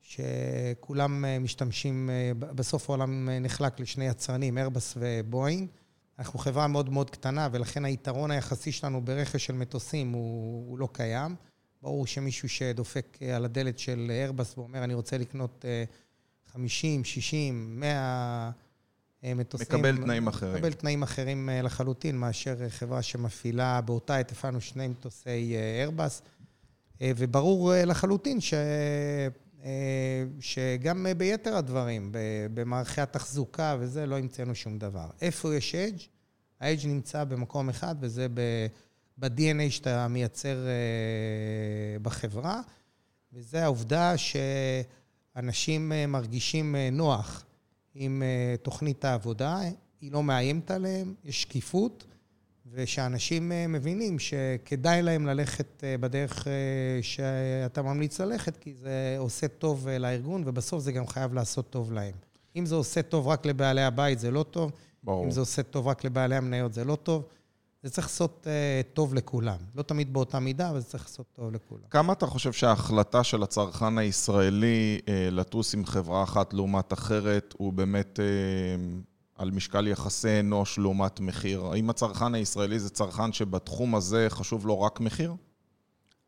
שכולם 0.00 1.24
אה, 1.24 1.38
משתמשים, 1.38 2.10
אה, 2.10 2.34
בסוף 2.34 2.90
העולם 2.90 3.28
אה, 3.28 3.38
נחלק 3.38 3.80
לשני 3.80 4.06
יצרנים, 4.06 4.58
איירבס 4.58 4.94
ובואינג. 5.00 5.68
אנחנו 6.18 6.38
חברה 6.38 6.66
מאוד 6.66 6.90
מאוד 6.90 7.10
קטנה, 7.10 7.48
ולכן 7.52 7.84
היתרון 7.84 8.30
היחסי 8.30 8.72
שלנו 8.72 9.04
ברכש 9.04 9.46
של 9.46 9.52
מטוסים 9.52 10.12
הוא, 10.12 10.70
הוא 10.70 10.78
לא 10.78 10.88
קיים. 10.92 11.36
ברור 11.82 12.06
שמישהו 12.06 12.48
שדופק 12.48 13.18
אה, 13.22 13.36
על 13.36 13.44
הדלת 13.44 13.78
של 13.78 14.06
איירבס 14.10 14.58
ואומר, 14.58 14.84
אני 14.84 14.94
רוצה 14.94 15.18
לקנות 15.18 15.64
אה, 15.68 15.84
50, 16.52 17.04
60, 17.04 17.80
100 17.80 17.90
אה, 17.90 18.50
מטוסים. 19.22 19.66
מקבל 19.68 19.96
תנאים 19.96 20.28
אחרים. 20.28 20.54
מקבל 20.54 20.72
תנאים 20.72 21.02
אחרים 21.02 21.48
אה, 21.48 21.62
לחלוטין 21.62 22.18
מאשר 22.18 22.56
אה, 22.62 22.70
חברה 22.70 23.02
שמפעילה, 23.02 23.80
באותה 23.80 24.16
עת 24.16 24.32
הפעלנו 24.32 24.60
שני 24.60 24.88
מטוסי 24.88 25.56
אה, 25.56 25.76
איירבס, 25.78 26.22
אה, 27.02 27.12
וברור 27.16 27.74
אה, 27.74 27.84
לחלוטין 27.84 28.40
ש... 28.40 28.54
אה, 29.64 29.68
שגם 30.40 31.06
אה, 31.06 31.14
ביתר 31.14 31.56
הדברים, 31.56 32.12
במערכי 32.54 33.00
התחזוקה 33.00 33.76
וזה, 33.80 34.06
לא 34.06 34.18
המצאנו 34.18 34.54
שום 34.54 34.78
דבר. 34.78 35.06
איפה 35.20 35.54
יש 35.54 35.74
אדג'? 35.74 35.98
האדג' 36.60 36.86
נמצא 36.86 37.24
במקום 37.24 37.68
אחד, 37.68 37.94
וזה 38.00 38.26
ב- 38.34 38.66
ב-DNA 39.18 39.70
שאתה 39.70 40.08
מייצר 40.08 40.56
אה, 40.66 41.98
בחברה, 42.02 42.60
וזה 43.32 43.64
העובדה 43.64 44.14
שאנשים 44.16 45.92
אה, 45.92 46.06
מרגישים 46.06 46.76
אה, 46.76 46.88
נוח 46.92 47.45
עם 47.96 48.22
אה, 48.22 48.56
תוכנית 48.62 49.04
העבודה, 49.04 49.58
היא 50.00 50.12
לא 50.12 50.22
מאיימת 50.22 50.70
עליהם, 50.70 51.14
יש 51.24 51.42
שקיפות, 51.42 52.04
ושאנשים 52.72 53.52
אה, 53.52 53.66
מבינים 53.66 54.18
שכדאי 54.18 55.02
להם 55.02 55.26
ללכת 55.26 55.84
אה, 55.84 55.98
בדרך 55.98 56.46
שאתה 57.02 57.82
ממליץ 57.82 58.20
ללכת, 58.20 58.56
כי 58.56 58.74
זה 58.74 59.16
עושה 59.18 59.48
טוב 59.48 59.88
לארגון, 59.88 60.42
ובסוף 60.46 60.82
זה 60.82 60.92
גם 60.92 61.06
חייב 61.06 61.34
לעשות 61.34 61.70
טוב 61.70 61.92
להם. 61.92 62.14
אם 62.56 62.66
זה 62.66 62.74
עושה 62.74 63.02
טוב 63.02 63.28
רק 63.28 63.46
לבעלי 63.46 63.82
הבית, 63.82 64.18
זה 64.18 64.30
לא 64.30 64.42
טוב. 64.42 64.72
ברור. 65.04 65.24
אם 65.24 65.30
זה 65.30 65.40
עושה 65.40 65.62
טוב 65.62 65.88
רק 65.88 66.04
לבעלי 66.04 66.36
המניות, 66.36 66.72
זה 66.72 66.84
לא 66.84 66.96
טוב. 67.02 67.22
זה 67.86 67.92
צריך 67.92 68.06
לעשות 68.06 68.46
אה, 68.46 68.80
טוב 68.94 69.14
לכולם. 69.14 69.56
לא 69.74 69.82
תמיד 69.82 70.12
באותה 70.12 70.38
מידה, 70.38 70.70
אבל 70.70 70.80
זה 70.80 70.86
צריך 70.86 71.04
לעשות 71.04 71.26
טוב 71.32 71.52
לכולם. 71.52 71.82
כמה 71.90 72.12
אתה 72.12 72.26
חושב 72.26 72.52
שההחלטה 72.52 73.24
של 73.24 73.42
הצרכן 73.42 73.98
הישראלי 73.98 75.00
אה, 75.08 75.28
לטוס 75.30 75.74
עם 75.74 75.84
חברה 75.84 76.22
אחת 76.22 76.54
לעומת 76.54 76.92
אחרת 76.92 77.54
הוא 77.58 77.72
באמת 77.72 78.20
אה, 78.20 78.24
על 79.34 79.50
משקל 79.50 79.86
יחסי 79.86 80.40
אנוש 80.40 80.78
לעומת 80.78 81.20
מחיר? 81.20 81.64
האם 81.64 81.90
הצרכן 81.90 82.34
הישראלי 82.34 82.78
זה 82.78 82.90
צרכן 82.90 83.32
שבתחום 83.32 83.94
הזה 83.94 84.26
חשוב 84.28 84.66
לו 84.66 84.80
רק 84.80 85.00
מחיר? 85.00 85.34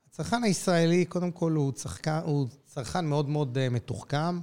הצרכן 0.08 0.42
הישראלי, 0.44 1.04
קודם 1.04 1.30
כל, 1.30 1.52
הוא, 1.52 1.72
צרכן, 1.72 2.10
הוא 2.24 2.46
צרכן 2.64 3.06
מאוד 3.06 3.28
מאוד 3.28 3.58
אה, 3.58 3.68
מתוחכם. 3.68 4.40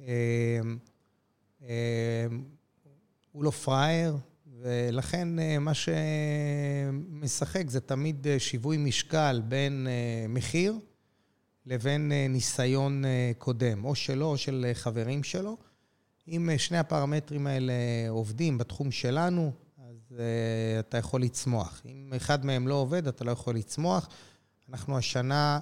אה, 0.00 0.60
אה, 1.62 2.26
הוא 3.32 3.44
לא 3.44 3.50
פראייר, 3.50 4.16
ולכן 4.62 5.38
אה, 5.38 5.58
מה 5.58 5.72
שמשחק 5.74 7.70
זה 7.70 7.80
תמיד 7.80 8.26
אה, 8.26 8.38
שיווי 8.38 8.76
משקל 8.76 9.42
בין 9.48 9.86
אה, 9.90 10.26
מחיר 10.28 10.78
לבין 11.66 12.12
ניסיון 12.28 13.04
קודם, 13.38 13.84
או 13.84 13.94
שלו 13.94 14.26
או 14.26 14.36
של 14.36 14.70
חברים 14.74 15.22
שלו. 15.22 15.56
אם 16.28 16.50
שני 16.58 16.78
הפרמטרים 16.78 17.46
האלה 17.46 17.72
עובדים 18.08 18.58
בתחום 18.58 18.90
שלנו, 18.90 19.52
אז 19.78 20.14
אתה 20.78 20.98
יכול 20.98 21.22
לצמוח. 21.22 21.82
אם 21.84 22.12
אחד 22.16 22.46
מהם 22.46 22.68
לא 22.68 22.74
עובד, 22.74 23.06
אתה 23.08 23.24
לא 23.24 23.30
יכול 23.30 23.54
לצמוח. 23.54 24.08
אנחנו 24.68 24.98
השנה, 24.98 25.58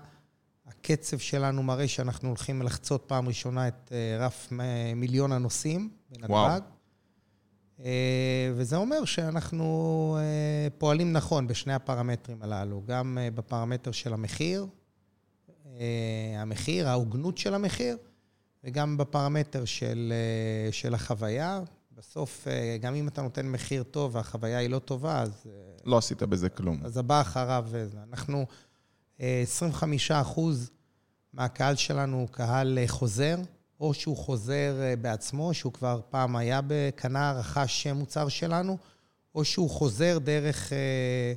הקצב 0.66 1.18
שלנו 1.18 1.62
מראה 1.62 1.88
שאנחנו 1.88 2.28
הולכים 2.28 2.62
לחצות 2.62 3.04
פעם 3.06 3.28
ראשונה 3.28 3.68
את 3.68 3.92
רף 4.18 4.52
מיליון 4.96 5.32
הנוסעים 5.32 5.90
בנתב"ג. 6.10 6.60
אה, 7.84 8.52
וזה 8.54 8.76
אומר 8.76 9.04
שאנחנו 9.04 10.16
אה, 10.20 10.68
פועלים 10.78 11.12
נכון 11.12 11.46
בשני 11.46 11.74
הפרמטרים 11.74 12.42
הללו, 12.42 12.82
גם 12.86 13.18
אה, 13.20 13.30
בפרמטר 13.30 13.92
של 13.92 14.12
המחיר, 14.12 14.66
המחיר, 16.36 16.88
ההוגנות 16.88 17.38
של 17.38 17.54
המחיר, 17.54 17.96
וגם 18.64 18.96
בפרמטר 18.96 19.64
של, 19.64 20.12
של 20.70 20.94
החוויה. 20.94 21.60
בסוף, 21.96 22.46
גם 22.80 22.94
אם 22.94 23.08
אתה 23.08 23.22
נותן 23.22 23.46
מחיר 23.46 23.82
טוב 23.82 24.14
והחוויה 24.14 24.58
היא 24.58 24.70
לא 24.70 24.78
טובה, 24.78 25.22
אז, 25.22 25.46
לא 25.84 25.98
עשית 25.98 26.22
בזה 26.22 26.48
כלום. 26.48 26.80
אז 26.84 26.96
הבא 26.96 27.20
אחריו, 27.20 27.66
אנחנו 28.08 28.46
אה, 29.20 29.40
25 29.42 30.10
אחוז 30.10 30.70
מהקהל 31.32 31.76
שלנו 31.76 32.16
הוא 32.16 32.28
קהל 32.28 32.78
חוזר, 32.86 33.36
או 33.80 33.94
שהוא 33.94 34.16
חוזר 34.16 34.78
אה, 34.82 34.96
בעצמו, 34.96 35.54
שהוא 35.54 35.72
כבר 35.72 36.00
פעם 36.10 36.36
היה 36.36 36.60
בקנה, 36.66 37.32
רכש 37.32 37.86
מוצר 37.86 38.28
שלנו, 38.28 38.78
או 39.34 39.44
שהוא 39.44 39.70
חוזר 39.70 40.18
דרך 40.18 40.72
אה, 40.72 41.32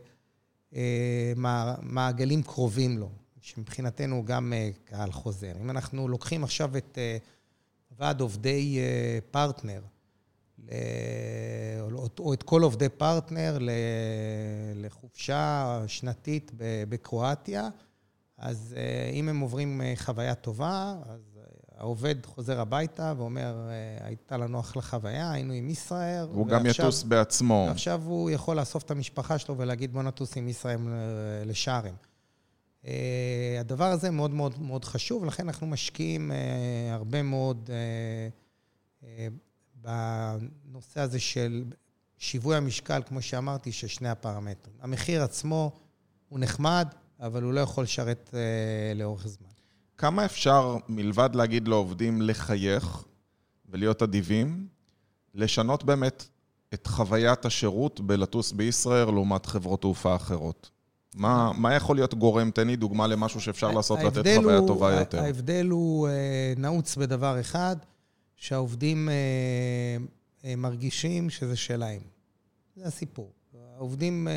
אה, 0.76 1.34
מעגלים 1.82 2.44
קרובים 2.44 2.98
לו, 2.98 3.10
שמבחינתנו 3.42 4.16
הוא 4.16 4.26
גם 4.26 4.54
אה, 4.54 4.70
קהל 4.86 5.12
חוזר. 5.12 5.52
אם 5.62 5.70
אנחנו 5.70 6.08
לוקחים 6.08 6.44
עכשיו 6.44 6.78
את 6.78 6.98
אה, 6.98 7.18
ועד 7.98 8.22
עובדי 8.22 8.80
אה, 8.80 9.20
פרטנר, 9.32 9.82
או 12.20 12.34
את 12.34 12.44
כל 12.44 12.62
עובדי 12.62 12.90
פרטנר 12.90 13.58
לחופשה 14.76 15.82
שנתית 15.88 16.52
בקרואטיה. 16.90 17.70
אז 18.38 18.76
אה, 18.78 19.10
אם 19.14 19.30
הם 19.30 19.40
עוברים 19.40 19.82
אה, 19.82 19.94
חוויה 19.96 20.36
טובה, 20.36 20.96
אז 21.06 21.33
העובד 21.84 22.25
חוזר 22.25 22.60
הביתה 22.60 23.13
ואומר, 23.18 23.70
הייתה 24.00 24.38
לנו 24.38 24.60
אחלה 24.60 24.82
חוויה, 24.82 25.32
היינו 25.32 25.54
עם 25.54 25.70
ישראייר. 25.70 26.28
הוא 26.34 26.48
גם 26.48 26.66
יטוס 26.66 27.04
בעצמו. 27.04 27.68
עכשיו 27.70 28.02
הוא 28.06 28.30
יכול 28.30 28.60
לאסוף 28.60 28.84
את 28.84 28.92
המשפחה 28.92 29.38
שלו 29.38 29.58
ולהגיד, 29.58 29.94
בוא 29.94 30.04
נטוס 30.04 30.38
עם 30.38 30.48
ישראייר 30.50 30.80
לשארם. 31.46 31.94
הדבר 33.60 33.86
הזה 33.92 34.12
מאוד 34.12 34.32
מאוד 34.32 34.62
מאוד 34.62 34.86
חשוב, 34.86 35.25
לכן 35.25 35.48
אנחנו 35.48 35.68
משקיעים 35.68 36.32
הרבה 36.92 37.24
מאוד 37.24 37.70
בנושא 39.75 41.00
הזה 41.00 41.20
של 41.20 41.63
שיווי 42.18 42.56
המשקל, 42.56 43.02
כמו 43.06 43.22
שאמרתי, 43.22 43.72
של 43.72 43.88
שני 43.88 44.10
הפרמטרים. 44.10 44.75
המחיר 44.82 45.24
עצמו 45.24 45.72
הוא 46.30 46.40
נחמד, 46.40 46.88
אבל 47.20 47.44
הוא 47.44 47.54
לא 47.54 47.60
יכול 47.62 47.84
לשרת 47.84 48.30
אה, 48.34 48.94
לאורך 48.96 49.28
זמן. 49.28 49.53
כמה 50.04 50.26
אפשר, 50.26 50.78
מלבד 50.90 51.30
להגיד 51.34 51.68
לעובדים 51.68 52.22
לחייך 52.22 53.04
ולהיות 53.70 54.04
אדיבים, 54.04 54.68
לשנות 55.36 55.84
באמת 55.84 56.26
את 56.74 56.88
חוויית 56.88 57.46
השירות 57.46 58.02
בלטוס 58.02 58.52
בישראל 58.52 59.06
לעומת 59.06 59.46
חברות 59.46 59.82
תעופה 59.82 60.16
אחרות? 60.16 60.70
מה, 61.16 61.52
מה 61.58 61.74
יכול 61.74 61.96
להיות 61.96 62.14
גורם? 62.14 62.52
תן 62.52 62.68
לי 62.68 62.76
דוגמה 62.76 63.08
למשהו 63.08 63.42
שאפשר 63.42 63.72
לעשות 63.72 64.00
לתת 64.00 64.24
חוויה 64.38 64.58
הוא, 64.58 64.68
טובה 64.68 64.94
יותר. 64.94 65.20
ההבדל 65.20 65.68
הוא 65.70 66.08
אה, 66.08 66.54
נעוץ 66.58 66.96
בדבר 66.96 67.40
אחד, 67.40 67.76
שהעובדים 68.36 69.10
אה, 69.10 69.14
אה, 70.46 70.56
מרגישים 70.56 71.30
שזה 71.30 71.56
שלהם. 71.56 72.02
זה 72.76 72.88
הסיפור. 72.88 73.32
העובדים, 73.78 74.28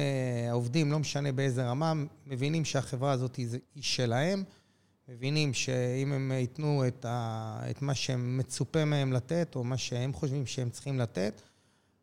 העובדים, 0.50 0.92
לא 0.92 0.98
משנה 0.98 1.32
באיזה 1.32 1.68
רמה, 1.68 1.92
מבינים 2.26 2.64
שהחברה 2.64 3.12
הזאת 3.12 3.36
היא 3.36 3.48
שלהם, 3.80 4.44
מבינים 5.08 5.54
שאם 5.54 6.12
הם 6.12 6.32
ייתנו 6.32 6.86
את, 6.86 7.04
ה, 7.04 7.60
את 7.70 7.82
מה 7.82 7.94
שמצופה 7.94 8.84
מהם 8.84 9.12
לתת, 9.12 9.56
או 9.56 9.64
מה 9.64 9.76
שהם 9.76 10.12
חושבים 10.12 10.46
שהם 10.46 10.70
צריכים 10.70 10.98
לתת, 10.98 11.42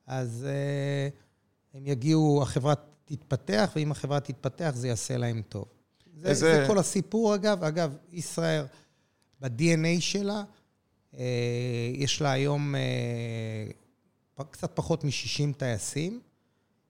אז 0.07 0.47
uh, 0.47 1.77
הם 1.77 1.87
יגיעו, 1.87 2.39
החברה 2.43 2.73
תתפתח, 3.05 3.71
ואם 3.75 3.91
החברה 3.91 4.19
תתפתח, 4.19 4.71
זה 4.75 4.87
יעשה 4.87 5.17
להם 5.17 5.41
טוב. 5.49 5.65
זה, 6.15 6.29
איזה... 6.29 6.55
זה 6.55 6.65
כל 6.67 6.77
הסיפור, 6.77 7.35
אגב. 7.35 7.63
אגב, 7.63 7.97
ישראל, 8.11 8.65
ב-DNA 9.41 9.99
שלה, 10.01 10.43
uh, 11.13 11.17
יש 11.93 12.21
לה 12.21 12.31
היום 12.31 12.75
uh, 14.39 14.43
קצת 14.43 14.71
פחות 14.73 15.03
מ-60 15.03 15.53
טייסים. 15.57 16.21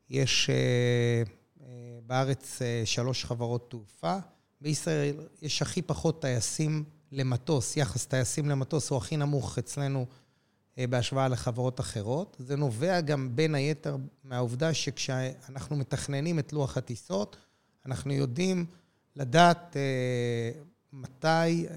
יש 0.10 0.50
uh, 0.50 1.30
uh, 1.60 1.64
בארץ 2.06 2.62
uh, 2.62 2.86
שלוש 2.86 3.26
חברות 3.26 3.70
תעופה. 3.70 4.18
בישראל 4.64 5.16
יש 5.42 5.62
הכי 5.62 5.82
פחות 5.82 6.22
טייסים 6.22 6.84
למטוס, 7.12 7.78
יחס 7.78 8.06
טייסים 8.06 8.50
למטוס 8.50 8.90
הוא 8.90 8.98
הכי 8.98 9.18
נמוך 9.18 9.58
אצלנו 9.58 10.06
uh, 10.06 10.78
בהשוואה 10.90 11.28
לחברות 11.28 11.80
אחרות. 11.80 12.38
זה 12.40 12.56
נובע 12.56 13.02
גם 13.02 13.36
בין 13.36 13.56
היתר 13.56 13.98
מהעובדה 14.24 14.74
שכשאנחנו 14.74 15.76
מתכננים 15.76 16.40
את 16.40 16.54
לוח 16.54 16.78
הטיסות, 16.78 17.38
אנחנו 17.86 18.14
יודעים 18.14 18.66
לדעת 19.16 19.76
uh, 19.76 20.64
מתי... 20.94 21.68
uh, 21.68 21.72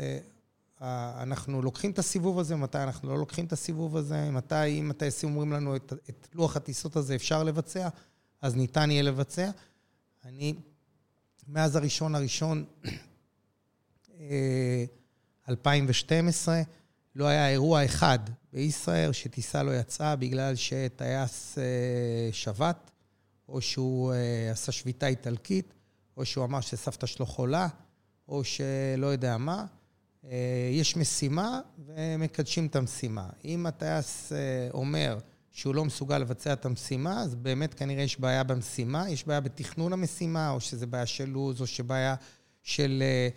אנחנו 1.22 1.62
לוקחים 1.62 1.90
את 1.90 1.98
הסיבוב 1.98 2.38
הזה, 2.38 2.56
מתי 2.56 2.78
אנחנו 2.78 3.08
לא 3.08 3.18
לוקחים 3.18 3.44
את 3.44 3.52
הסיבוב 3.52 3.96
הזה, 3.96 4.30
מתי, 4.30 4.66
אם 4.66 4.90
הטייסים 4.90 5.28
אומרים 5.28 5.52
לנו 5.52 5.76
את, 5.76 5.92
את 6.10 6.28
לוח 6.34 6.56
הטיסות 6.56 6.96
הזה 6.96 7.14
אפשר 7.14 7.42
לבצע, 7.42 7.88
אז 8.42 8.56
ניתן 8.56 8.90
יהיה 8.90 9.02
לבצע. 9.02 9.50
אני, 10.24 10.54
מאז 11.48 11.76
הראשון 11.76 12.14
הראשון, 12.14 12.64
2012, 15.48 16.54
אה, 16.54 16.62
לא 17.14 17.26
היה 17.26 17.48
אירוע 17.48 17.84
אחד 17.84 18.18
בישראל 18.52 19.12
שטיסה 19.12 19.62
לא 19.62 19.76
יצאה 19.76 20.16
בגלל 20.16 20.54
שטייס 20.56 21.58
אה, 21.58 22.28
שבת, 22.32 22.90
או 23.48 23.60
שהוא 23.60 24.12
אה, 24.12 24.50
עשה 24.50 24.72
שביתה 24.72 25.06
איטלקית, 25.06 25.74
או 26.16 26.24
שהוא 26.24 26.44
אמר 26.44 26.60
שסבתא 26.60 27.06
שלו 27.06 27.26
חולה, 27.26 27.68
או 28.28 28.44
שלא 28.44 29.06
יודע 29.06 29.36
מה. 29.36 29.64
יש 30.72 30.96
משימה 30.96 31.60
ומקדשים 31.86 32.66
את 32.66 32.76
המשימה. 32.76 33.28
אם 33.44 33.66
הטייס 33.66 34.32
אומר, 34.74 35.18
שהוא 35.56 35.74
לא 35.74 35.84
מסוגל 35.84 36.18
לבצע 36.18 36.52
את 36.52 36.64
המשימה, 36.64 37.22
אז 37.22 37.34
באמת 37.34 37.74
כנראה 37.74 38.02
יש 38.02 38.20
בעיה 38.20 38.44
במשימה, 38.44 39.10
יש 39.10 39.26
בעיה 39.26 39.40
בתכנון 39.40 39.92
המשימה, 39.92 40.50
או 40.50 40.60
שזה 40.60 40.86
בעיה 40.86 41.06
של 41.06 41.28
לו"ז, 41.28 41.60
או 41.60 41.66
שבעיה 41.66 42.14
של 42.62 43.02
אה, 43.02 43.28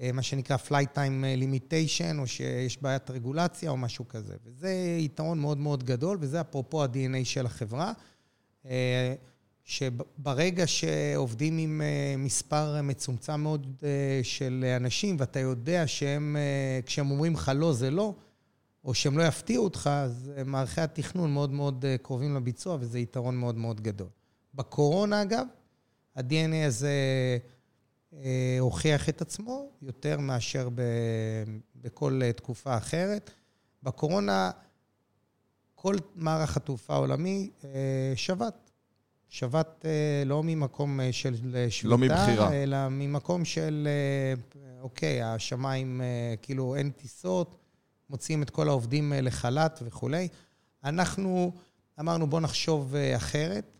אה, 0.00 0.12
מה 0.12 0.22
שנקרא 0.22 0.56
flight 0.68 0.96
time 0.96 1.24
limitation, 1.42 2.18
או 2.18 2.26
שיש 2.26 2.82
בעיית 2.82 3.10
רגולציה, 3.10 3.70
או 3.70 3.76
משהו 3.76 4.08
כזה. 4.08 4.34
וזה 4.44 4.96
יתרון 4.98 5.38
מאוד 5.38 5.58
מאוד 5.58 5.84
גדול, 5.84 6.18
וזה 6.20 6.40
אפרופו 6.40 6.84
ה-DNA 6.84 7.24
של 7.24 7.46
החברה, 7.46 7.92
אה, 8.66 9.14
שברגע 9.64 10.66
שעובדים 10.66 11.58
עם 11.58 11.82
מספר 12.18 12.82
מצומצם 12.82 13.40
מאוד 13.40 13.84
של 14.22 14.64
אנשים, 14.76 15.16
ואתה 15.18 15.40
יודע 15.40 15.86
שהם, 15.86 16.36
כשהם 16.86 17.10
אומרים 17.10 17.34
לך 17.34 17.52
לא, 17.54 17.72
זה 17.72 17.90
לא, 17.90 18.14
או 18.86 18.94
שהם 18.94 19.18
לא 19.18 19.22
יפתיעו 19.22 19.64
אותך, 19.64 19.90
אז 19.92 20.32
אה, 20.36 20.44
מערכי 20.44 20.80
התכנון 20.80 21.32
מאוד 21.32 21.50
מאוד 21.50 21.84
אה, 21.84 21.98
קרובים 21.98 22.34
לביצוע, 22.34 22.76
וזה 22.80 22.98
יתרון 22.98 23.36
מאוד 23.36 23.54
מאוד 23.56 23.80
גדול. 23.80 24.08
בקורונה, 24.54 25.22
אגב, 25.22 25.46
ה-DNA 26.16 26.66
הזה 26.66 26.92
אה, 28.12 28.56
הוכיח 28.60 29.08
את 29.08 29.22
עצמו 29.22 29.70
יותר 29.82 30.18
מאשר 30.18 30.68
ב, 30.74 30.82
בכל 31.76 32.20
תקופה 32.36 32.76
אחרת. 32.76 33.30
בקורונה, 33.82 34.50
כל 35.74 35.94
מערך 36.14 36.56
התעופה 36.56 36.94
העולמי 36.94 37.50
שבת. 38.14 38.70
שבת 39.28 39.84
לא 40.26 40.42
ממקום 40.42 41.00
של 41.10 41.36
שביתה, 41.68 41.88
לא 41.88 41.98
מבחירה. 41.98 42.52
אלא 42.52 42.88
ממקום 42.90 43.44
של, 43.44 43.88
אוקיי, 44.80 45.22
השמיים, 45.22 46.00
כאילו 46.42 46.74
אין 46.74 46.90
טיסות, 46.90 47.65
מוציאים 48.10 48.42
את 48.42 48.50
כל 48.50 48.68
העובדים 48.68 49.12
אה, 49.12 49.20
לחל"ת 49.20 49.82
וכולי. 49.84 50.28
אנחנו 50.84 51.52
אמרנו, 52.00 52.26
בואו 52.26 52.40
נחשוב 52.40 52.94
אה, 52.94 53.16
אחרת. 53.16 53.72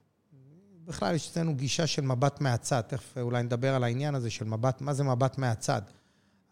בכלל, 0.85 1.15
יש 1.15 1.31
אצלנו 1.31 1.55
גישה 1.55 1.87
של 1.87 2.03
מבט 2.03 2.41
מהצד. 2.41 2.81
תכף 2.81 3.19
אולי 3.19 3.43
נדבר 3.43 3.75
על 3.75 3.85
העניין 3.85 4.15
הזה 4.15 4.31
של 4.31 4.45
מבט, 4.45 4.81
מה 4.81 4.95
זה 4.95 5.05
מבט 5.05 5.39
מהצד. 5.39 5.83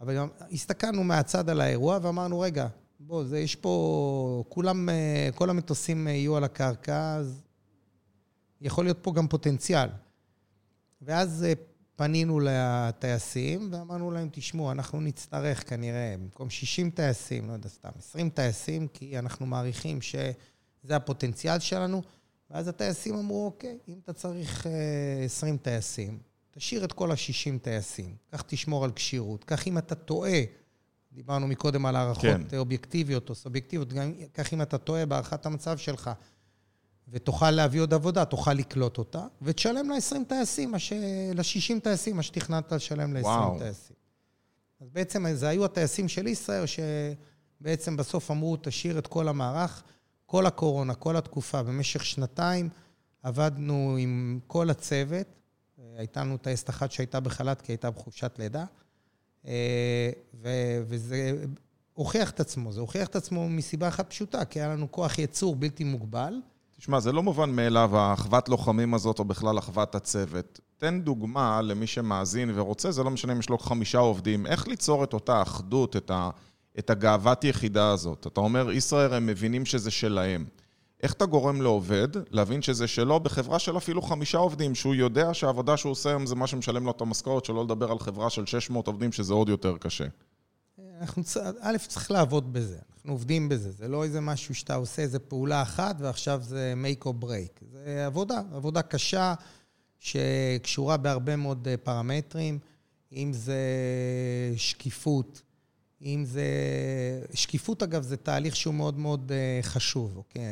אבל 0.01 0.17
גם 0.17 0.29
הסתכלנו 0.53 1.05
מהצד 1.05 1.49
על 1.49 1.61
האירוע 1.61 1.99
ואמרנו, 2.03 2.41
רגע, 2.41 2.67
בוא, 3.01 3.25
זה, 3.25 3.39
יש 3.39 3.57
פה, 3.57 4.45
כולם, 4.49 4.89
אה, 4.89 5.29
כל 5.35 5.51
המטוסים 5.51 6.09
יהיו 6.09 6.37
על 6.37 6.45
הקרקע, 6.45 7.15
אז 7.17 7.43
יכול 8.61 8.85
להיות 8.85 8.99
פה 9.03 9.13
גם 9.13 9.29
פוטנציאל. 9.29 9.89
ואז 11.03 11.47
פנינו 11.97 12.41
לטייסים 12.41 13.69
ואמרנו 13.73 14.11
להם, 14.11 14.29
תשמעו, 14.33 14.73
אנחנו 14.73 15.01
נצטרך 15.01 15.69
כנראה, 15.69 16.15
במקום 16.19 16.51
60 16.51 16.91
טייסים, 16.91 17.49
לא 17.49 17.53
יודע, 17.53 17.69
סתם, 17.69 17.91
20 17.99 18.31
טייסים, 18.31 18.89
כי 18.89 19.19
אנחנו 19.19 19.47
מעריכים 19.47 20.03
שזה 20.03 20.97
הפוטנציאל 20.97 21.59
שלנו. 21.59 22.03
ואז 22.51 22.69
הטייסים 22.69 23.15
אמרו, 23.15 23.47
אוקיי, 23.47 23.79
אם 23.89 23.99
אתה 24.05 24.13
צריך 24.13 24.67
20 25.25 25.55
אה, 25.55 25.59
טייסים, 25.59 26.19
תשאיר 26.51 26.85
את 26.85 26.93
כל 26.93 27.11
ה-60 27.11 27.59
טייסים, 27.63 28.17
כך 28.33 28.43
תשמור 28.47 28.85
על 28.85 28.93
כשירות. 28.93 29.45
כך 29.45 29.67
אם 29.67 29.79
אתה 29.79 29.95
טועה, 29.95 30.41
דיברנו 31.13 31.47
מקודם 31.47 31.87
על 31.87 31.97
הערכות 31.97 32.25
כן. 32.49 32.57
אובייקטיביות 32.57 33.31
או 33.31 33.35
סובייקטיביות, 33.35 33.93
גם 33.93 34.13
כך 34.35 34.53
אם 34.53 34.63
אתה 34.63 34.79
טועה 34.79 35.07
בהערכת 35.07 35.47
המצב 35.47 35.79
שלך, 35.79 36.11
ותוכל 37.09 37.51
להביא 37.51 37.81
עוד 37.81 37.95
עבודה, 37.95 38.25
תוכל 38.25 38.53
לקלוט 38.53 38.99
אותה, 38.99 39.27
ותשלם 39.43 39.91
ל-20 39.91 40.25
טייסים, 40.29 40.79
ש... 40.79 40.93
ל-60 41.35 41.81
טייסים, 41.83 42.17
מה 42.17 42.23
שתכננת 42.23 42.73
לשלם 42.73 43.17
ל-20 43.17 43.59
טייסים. 43.59 43.97
אז 44.81 44.89
בעצם 44.93 45.27
זה 45.35 45.49
היו 45.49 45.65
הטייסים 45.65 46.09
של 46.09 46.27
ישראל, 46.27 46.65
שבעצם 46.67 47.97
בסוף 47.97 48.31
אמרו, 48.31 48.57
תשאיר 48.63 48.99
את 48.99 49.07
כל 49.07 49.29
המערך. 49.29 49.83
כל 50.27 50.47
הקורונה, 50.47 50.95
כל 50.95 51.17
התקופה, 51.17 51.63
במשך 51.63 52.05
שנתיים, 52.05 52.69
עבדנו 53.23 53.97
עם 53.99 54.41
כל 54.47 54.71
הצוות. 54.71 55.27
הייתה 55.97 56.21
לנו 56.21 56.37
טייסת 56.37 56.71
אחת 56.71 56.93
שהייתה 56.93 57.21
בחל"ת 57.21 57.61
כי 57.61 57.73
הייתה 57.73 57.91
בחופשת 57.91 58.39
לידה. 58.39 58.65
וזה 60.87 61.45
הוכיח 61.93 62.31
את 62.31 62.41
עצמו. 62.41 62.73
זה 62.73 62.81
הוכיח 62.81 63.09
את 63.09 63.17
עצמו 63.17 63.49
מסיבה 63.49 63.89
אחת 63.89 64.11
פשוטה, 64.11 64.45
כי 64.45 64.61
היה 64.61 64.69
לנו 64.69 64.93
כוח 64.93 65.19
ייצור 65.19 65.57
בלתי 65.57 65.85
מוגבל. 65.85 66.35
תשמע, 66.79 67.01
זה 67.01 67.13
לא 67.13 67.23
מובן 67.23 67.51
מאליו, 67.51 67.97
האחוות 67.97 68.49
לוחמים 68.49 68.95
הזאת, 68.95 69.19
או 69.19 69.25
בכלל 69.25 69.59
אחוות 69.59 69.95
הצוות. 69.95 70.61
תן 70.79 71.01
דוגמה 71.01 71.63
למי 71.63 71.87
שמאזין 71.87 72.51
ורוצה, 72.55 72.91
זה 72.91 73.03
לא 73.03 73.11
משנה 73.11 73.33
אם 73.33 73.39
יש 73.39 73.49
לו 73.49 73.59
חמישה 73.59 73.99
עובדים, 73.99 74.47
איך 74.47 74.69
ליצור 74.69 75.05
את 75.05 75.13
אותה 75.13 75.43
אחדות, 75.43 75.97
את, 75.97 76.11
ה, 76.11 76.31
את 76.79 76.91
הגאוות 76.91 77.45
יחידה 77.45 77.91
הזאת. 77.91 78.27
אתה 78.27 78.41
אומר, 78.41 78.73
ישראייר, 78.73 79.15
הם 79.15 79.27
מבינים 79.27 79.67
שזה 79.67 79.91
שלהם. 79.91 80.45
איך 81.03 81.13
אתה 81.13 81.27
גורם 81.27 81.63
לעובד 81.63 82.09
להבין 82.31 82.63
שזה 82.63 82.87
שלו 82.87 83.21
בחברה 83.21 83.59
של 83.59 83.77
אפילו 83.77 84.03
חמישה 84.03 84.39
עובדים, 84.39 84.75
שהוא 84.75 84.95
יודע 84.95 85.35
שהעבודה 85.35 85.77
שהוא 85.77 85.93
עושה 85.93 86.09
היום 86.11 86.27
זה 86.27 86.35
מה 86.35 86.47
שמשלם 86.47 86.85
לו 86.85 86.91
את 86.91 87.01
המשכורת, 87.01 87.45
שלא 87.45 87.65
לדבר 87.65 87.91
על 87.91 87.99
חברה 87.99 88.31
של 88.31 88.47
600 88.47 88.87
עובדים, 88.87 89.13
שזה 89.13 89.35
עוד 89.35 89.49
יותר 89.49 89.77
קשה. 89.79 90.05
אנחנו, 91.01 91.23
א', 91.61 91.77
צריך 91.89 92.11
לעבוד 92.11 92.53
בזה, 92.53 92.79
אנחנו 92.95 93.13
עובדים 93.13 93.49
בזה, 93.49 93.71
זה 93.71 93.89
לא 93.89 94.05
איזה 94.05 94.21
משהו 94.21 94.55
שאתה 94.55 94.75
עושה, 94.75 95.03
איזה 95.03 95.19
פעולה 95.19 95.63
אחת 95.63 95.97
ועכשיו 95.99 96.43
זה 96.43 96.75
make 96.85 97.05
or 97.05 97.25
break. 97.25 97.65
זה 97.73 98.07
עבודה, 98.07 98.43
עבודה 98.53 98.83
קשה 98.83 99.35
שקשורה 99.99 100.97
בהרבה 100.97 101.37
מאוד 101.37 101.69
אה, 101.69 101.77
פרמטרים, 101.77 102.59
אם 103.13 103.33
זה 103.33 103.63
שקיפות, 104.57 105.43
אם 106.03 106.25
זה... 106.27 106.47
שקיפות, 107.35 107.83
אגב, 107.83 108.03
זה 108.03 108.17
תהליך 108.17 108.57
שהוא 108.57 108.75
מאוד 108.75 108.99
מאוד 108.99 109.33
אה, 109.33 109.63
חשוב, 109.63 110.17
אוקיי? 110.17 110.43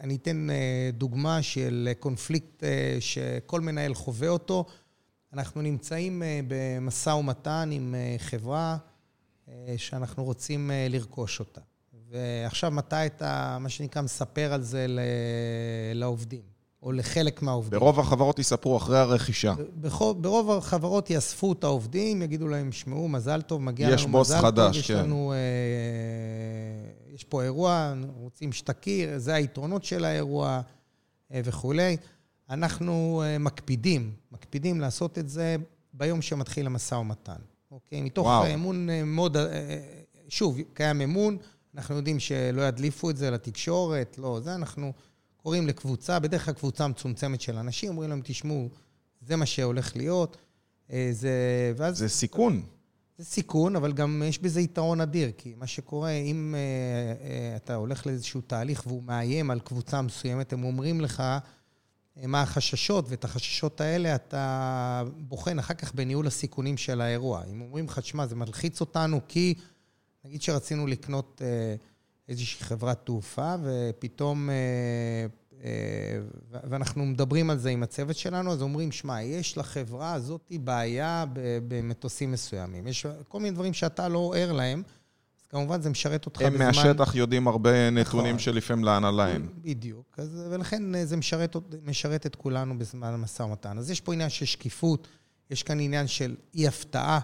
אני 0.00 0.16
אתן 0.16 0.50
אה, 0.50 0.90
דוגמה 0.92 1.42
של 1.42 1.92
קונפליקט 1.98 2.64
שכל 3.00 3.60
מנהל 3.60 3.94
חווה 3.94 4.28
אותו. 4.28 4.64
אנחנו 5.32 5.62
נמצאים 5.62 6.22
במשא 6.48 7.10
ומתן 7.10 7.68
עם 7.72 7.94
חברה 8.18 8.76
שאנחנו 9.76 10.24
רוצים 10.24 10.70
אה, 10.70 10.86
לרכוש 10.90 11.40
אותה. 11.40 11.60
ועכשיו, 12.10 12.70
מתי 12.70 13.06
אתה, 13.06 13.58
מה 13.60 13.68
שנקרא, 13.68 14.02
מספר 14.02 14.52
על 14.52 14.62
זה 14.62 14.86
לעובדים, 15.94 16.42
או 16.82 16.92
לחלק 16.92 17.42
מהעובדים? 17.42 17.80
ברוב 17.80 18.00
החברות 18.00 18.38
יספרו 18.38 18.76
אחרי 18.76 18.98
הרכישה. 18.98 19.54
ברוב, 19.74 20.22
ברוב 20.22 20.50
החברות 20.50 21.10
יאספו 21.10 21.52
את 21.52 21.64
העובדים, 21.64 22.22
יגידו 22.22 22.48
להם, 22.48 22.72
שמעו, 22.72 23.08
מזל 23.08 23.42
טוב, 23.42 23.62
מגיע 23.62 23.90
לנו 23.90 24.20
מזל 24.20 24.34
טוב. 24.34 24.44
חדש, 24.44 24.76
יש 24.76 24.90
כן. 24.90 24.98
לנו, 24.98 25.32
אה, 25.32 27.12
יש 27.14 27.24
פה 27.24 27.42
אירוע, 27.42 27.94
רוצים 28.16 28.52
שתכיר, 28.52 29.18
זה 29.18 29.34
היתרונות 29.34 29.84
של 29.84 30.04
האירוע 30.04 30.60
אה, 31.32 31.40
וכולי. 31.44 31.96
אנחנו 32.50 33.22
אה, 33.24 33.38
מקפידים, 33.38 34.12
מקפידים 34.32 34.80
לעשות 34.80 35.18
את 35.18 35.28
זה 35.28 35.56
ביום 35.92 36.22
שמתחיל 36.22 36.66
המשא 36.66 36.94
ומתן. 36.94 37.53
אוקיי? 37.74 38.02
מתוך 38.02 38.26
וואו. 38.26 38.54
אמון 38.54 38.90
אה, 38.90 39.04
מאוד... 39.04 39.36
אה, 39.36 39.44
אה, 39.44 39.80
שוב, 40.28 40.58
קיים 40.74 41.00
אמון, 41.00 41.36
אנחנו 41.74 41.96
יודעים 41.96 42.20
שלא 42.20 42.62
ידליפו 42.62 43.10
את 43.10 43.16
זה 43.16 43.30
לתקשורת, 43.30 44.18
לא 44.18 44.40
זה, 44.42 44.54
אנחנו 44.54 44.92
קוראים 45.36 45.66
לקבוצה, 45.66 46.18
בדרך 46.18 46.44
כלל 46.44 46.54
קבוצה 46.54 46.88
מצומצמת 46.88 47.40
של 47.40 47.56
אנשים, 47.56 47.90
אומרים 47.90 48.10
להם, 48.10 48.20
תשמעו, 48.24 48.68
זה 49.20 49.36
מה 49.36 49.46
שהולך 49.46 49.96
להיות. 49.96 50.36
זה... 51.10 51.72
ואז... 51.76 51.98
זה 51.98 52.08
סיכון. 52.08 52.62
זה 53.18 53.24
סיכון, 53.24 53.76
אבל 53.76 53.92
גם 53.92 54.22
יש 54.26 54.38
בזה 54.38 54.60
יתרון 54.60 55.00
אדיר, 55.00 55.30
כי 55.36 55.54
מה 55.56 55.66
שקורה, 55.66 56.10
אם 56.10 56.54
אתה 57.56 57.74
הולך 57.74 58.06
לאיזשהו 58.06 58.40
תהליך 58.40 58.86
והוא 58.86 59.02
מאיים 59.02 59.50
על 59.50 59.60
קבוצה 59.60 60.02
מסוימת, 60.02 60.52
הם 60.52 60.64
אומרים 60.64 61.00
לך, 61.00 61.22
מה 62.16 62.42
החששות, 62.42 63.04
ואת 63.08 63.24
החששות 63.24 63.80
האלה 63.80 64.14
אתה 64.14 65.02
בוחן 65.18 65.58
אחר 65.58 65.74
כך 65.74 65.94
בניהול 65.94 66.26
הסיכונים 66.26 66.76
של 66.76 67.00
האירוע. 67.00 67.44
אם 67.52 67.60
אומרים 67.60 67.84
לך, 67.84 68.04
שמע, 68.04 68.26
זה 68.26 68.36
מלחיץ 68.36 68.80
אותנו 68.80 69.20
כי, 69.28 69.54
נגיד 70.24 70.42
שרצינו 70.42 70.86
לקנות 70.86 71.42
אה, 71.44 71.74
איזושהי 72.28 72.64
חברת 72.64 73.04
תעופה, 73.04 73.54
ופתאום, 73.62 74.50
אה, 74.50 74.54
אה, 75.64 76.20
ואנחנו 76.52 77.06
מדברים 77.06 77.50
על 77.50 77.58
זה 77.58 77.70
עם 77.70 77.82
הצוות 77.82 78.16
שלנו, 78.16 78.52
אז 78.52 78.62
אומרים, 78.62 78.92
שמע, 78.92 79.22
יש 79.22 79.58
לחברה 79.58 80.12
הזאת 80.12 80.52
בעיה 80.60 81.24
במטוסים 81.68 82.32
מסוימים. 82.32 82.86
יש 82.86 83.06
כל 83.28 83.40
מיני 83.40 83.54
דברים 83.54 83.72
שאתה 83.72 84.08
לא 84.08 84.32
ער 84.36 84.52
להם. 84.52 84.82
כמובן 85.54 85.80
זה 85.80 85.90
משרת 85.90 86.26
אותך 86.26 86.40
הם 86.40 86.52
בזמן... 86.52 86.66
הם 86.66 86.66
מהשטח 86.66 87.14
יודעים 87.14 87.48
הרבה 87.48 87.90
נתונים 87.90 88.26
נכון. 88.26 88.38
שלפעמים 88.38 88.84
להנהלה 88.84 89.28
אין. 89.28 89.48
בדיוק, 89.62 90.14
אז, 90.18 90.42
ולכן 90.50 90.94
אה, 90.94 91.06
זה 91.06 91.16
משרת, 91.16 91.56
משרת 91.84 92.26
את 92.26 92.36
כולנו 92.36 92.78
בזמן 92.78 93.08
המשא 93.08 93.42
ומתן. 93.42 93.78
אז 93.78 93.90
יש 93.90 94.00
פה 94.00 94.14
עניין 94.14 94.30
של 94.30 94.44
שקיפות, 94.44 95.08
יש 95.50 95.62
כאן 95.62 95.80
עניין 95.80 96.06
של 96.06 96.34
אי-הפתעה, 96.54 97.20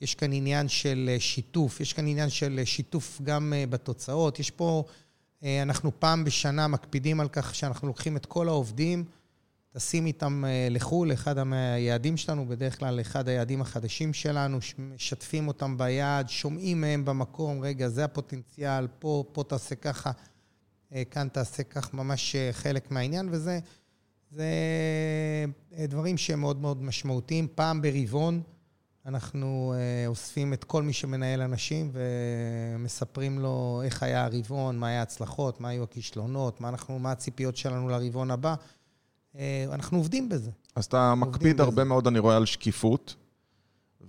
יש 0.00 0.14
כאן 0.14 0.32
עניין 0.32 0.68
של 0.68 1.10
אה, 1.12 1.20
שיתוף, 1.20 1.80
יש 1.80 1.92
כאן 1.92 2.06
עניין 2.06 2.30
של 2.30 2.58
אה, 2.58 2.66
שיתוף 2.66 3.20
גם 3.22 3.52
בתוצאות. 3.70 4.38
יש 4.38 4.50
פה, 4.50 4.84
אנחנו 5.62 6.00
פעם 6.00 6.24
בשנה 6.24 6.68
מקפידים 6.68 7.20
על 7.20 7.28
כך 7.28 7.54
שאנחנו 7.54 7.88
לוקחים 7.88 8.16
את 8.16 8.26
כל 8.26 8.48
העובדים, 8.48 9.04
טסים 9.72 10.06
איתם 10.06 10.44
אה, 10.44 10.68
לחו"ל, 10.70 11.12
אחד 11.12 11.34
היעדים 11.52 12.16
שלנו, 12.16 12.46
בדרך 12.46 12.78
כלל 12.78 13.00
אחד 13.00 13.28
היעדים 13.28 13.60
החדשים 13.60 14.12
שלנו, 14.12 14.58
משתפים 14.78 15.48
אותם 15.48 15.78
ביעד, 15.78 16.28
שומעים 16.28 16.80
מהם 16.80 17.04
במקום, 17.04 17.60
רגע, 17.60 17.88
זה 17.88 18.04
הפוטנציאל, 18.04 18.86
פה, 18.98 19.24
פה 19.32 19.44
תעשה 19.48 19.74
ככה, 19.74 20.10
אה, 20.92 21.02
כאן 21.04 21.28
תעשה 21.28 21.62
כך, 21.62 21.94
ממש 21.94 22.36
אה, 22.36 22.52
חלק 22.52 22.90
מהעניין, 22.90 23.28
וזה 23.30 23.58
זה 24.30 24.44
דברים 25.88 26.16
שהם 26.16 26.40
מאוד 26.40 26.60
מאוד 26.60 26.82
משמעותיים. 26.82 27.48
פעם 27.54 27.82
ברבעון 27.82 28.42
אנחנו 29.06 29.74
אוספים 30.06 30.52
את 30.52 30.64
כל 30.64 30.82
מי 30.82 30.92
שמנהל 30.92 31.42
אנשים 31.42 31.92
ומספרים 31.92 33.38
לו 33.38 33.80
איך 33.84 34.02
היה 34.02 34.24
הרבעון, 34.24 34.78
מה 34.78 34.88
היה 34.88 35.00
ההצלחות, 35.00 35.60
מה 35.60 35.68
היו 35.68 35.82
הכישלונות, 35.82 36.60
מה, 36.60 36.68
אנחנו, 36.68 36.98
מה 36.98 37.12
הציפיות 37.12 37.56
שלנו 37.56 37.88
לרבעון 37.88 38.30
הבא. 38.30 38.54
אה, 39.36 39.66
אנחנו 39.72 39.98
עובדים 39.98 40.28
בזה. 40.28 40.50
אז 40.76 40.84
אתה 40.84 41.14
מקפיד 41.14 41.60
הרבה 41.60 41.72
בזה. 41.72 41.84
מאוד, 41.84 42.06
אני 42.06 42.18
רואה, 42.18 42.36
על 42.36 42.46
שקיפות, 42.46 43.14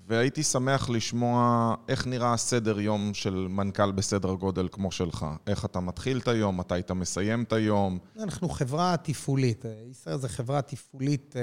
והייתי 0.08 0.44
שמח 0.44 0.90
לשמוע 0.90 1.76
איך 1.88 2.08
נראה 2.08 2.34
הסדר 2.34 2.80
יום 2.80 3.14
של 3.14 3.48
מנכ"ל 3.50 3.92
בסדר 3.92 4.34
גודל 4.34 4.68
כמו 4.72 4.92
שלך. 4.92 5.26
איך 5.48 5.66
אתה 5.66 5.80
מתחיל 5.80 6.20
את 6.20 6.28
היום, 6.28 6.60
מתי 6.60 6.80
אתה 6.80 6.94
מסיים 6.94 7.44
את 7.44 7.54
היום. 7.54 8.00
אנחנו 8.20 8.50
חברה 8.50 8.96
תפעולית. 8.98 9.66
ישראל 9.90 10.18
זה 10.18 10.30
חברה 10.30 10.62
תפעולית 10.62 11.36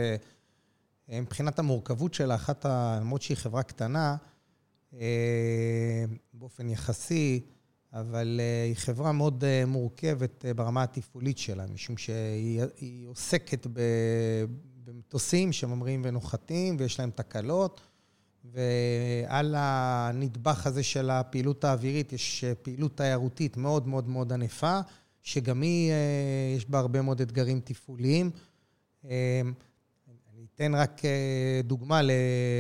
אה, 1.09 1.21
מבחינת 1.21 1.59
המורכבות 1.59 2.15
שלה, 2.15 2.35
אחת 2.35 2.67
ה... 2.67 2.99
למרות 3.01 3.23
שהיא 3.23 3.37
חברה 3.37 3.63
קטנה, 3.63 4.17
אה, 4.95 6.05
באופן 6.35 6.71
יחסי, 6.71 7.41
אבל 7.93 8.41
אה, 8.43 8.65
היא 8.65 8.77
חברה 8.77 9.13
מאוד 9.13 9.45
אה, 9.45 9.67
מורכבת 9.67 10.45
אה, 10.45 10.55
ברמה 10.55 10.83
התפעולית 10.83 11.39
שלה, 11.39 11.67
משום 11.67 11.97
שהיא 11.97 13.07
עוסקת 13.07 13.67
במטוסים 14.85 15.53
שממריאים 15.53 16.03
ונוחתים 16.05 16.77
ויש 16.79 17.01
להם 17.01 17.11
תקלות, 17.11 17.81
ועל 18.45 19.55
הנדבך 19.59 20.67
הזה 20.67 20.83
של 20.83 21.11
הפעילות 21.11 21.65
האווירית 21.65 22.13
יש 22.13 22.45
פעילות 22.63 22.97
תיירותית 22.97 23.57
מאוד 23.57 23.89
מאוד 23.89 24.09
מאוד 24.09 24.33
ענפה, 24.33 24.81
שגם 25.23 25.63
היא, 25.63 25.93
יש 26.57 26.71
בה 26.71 26.79
הרבה 26.79 27.03
מאוד 27.03 27.21
אתגרים 27.21 27.61
תפעוליים. 27.65 28.31
אתן 30.57 30.75
רק 30.75 31.03
דוגמה 31.65 32.01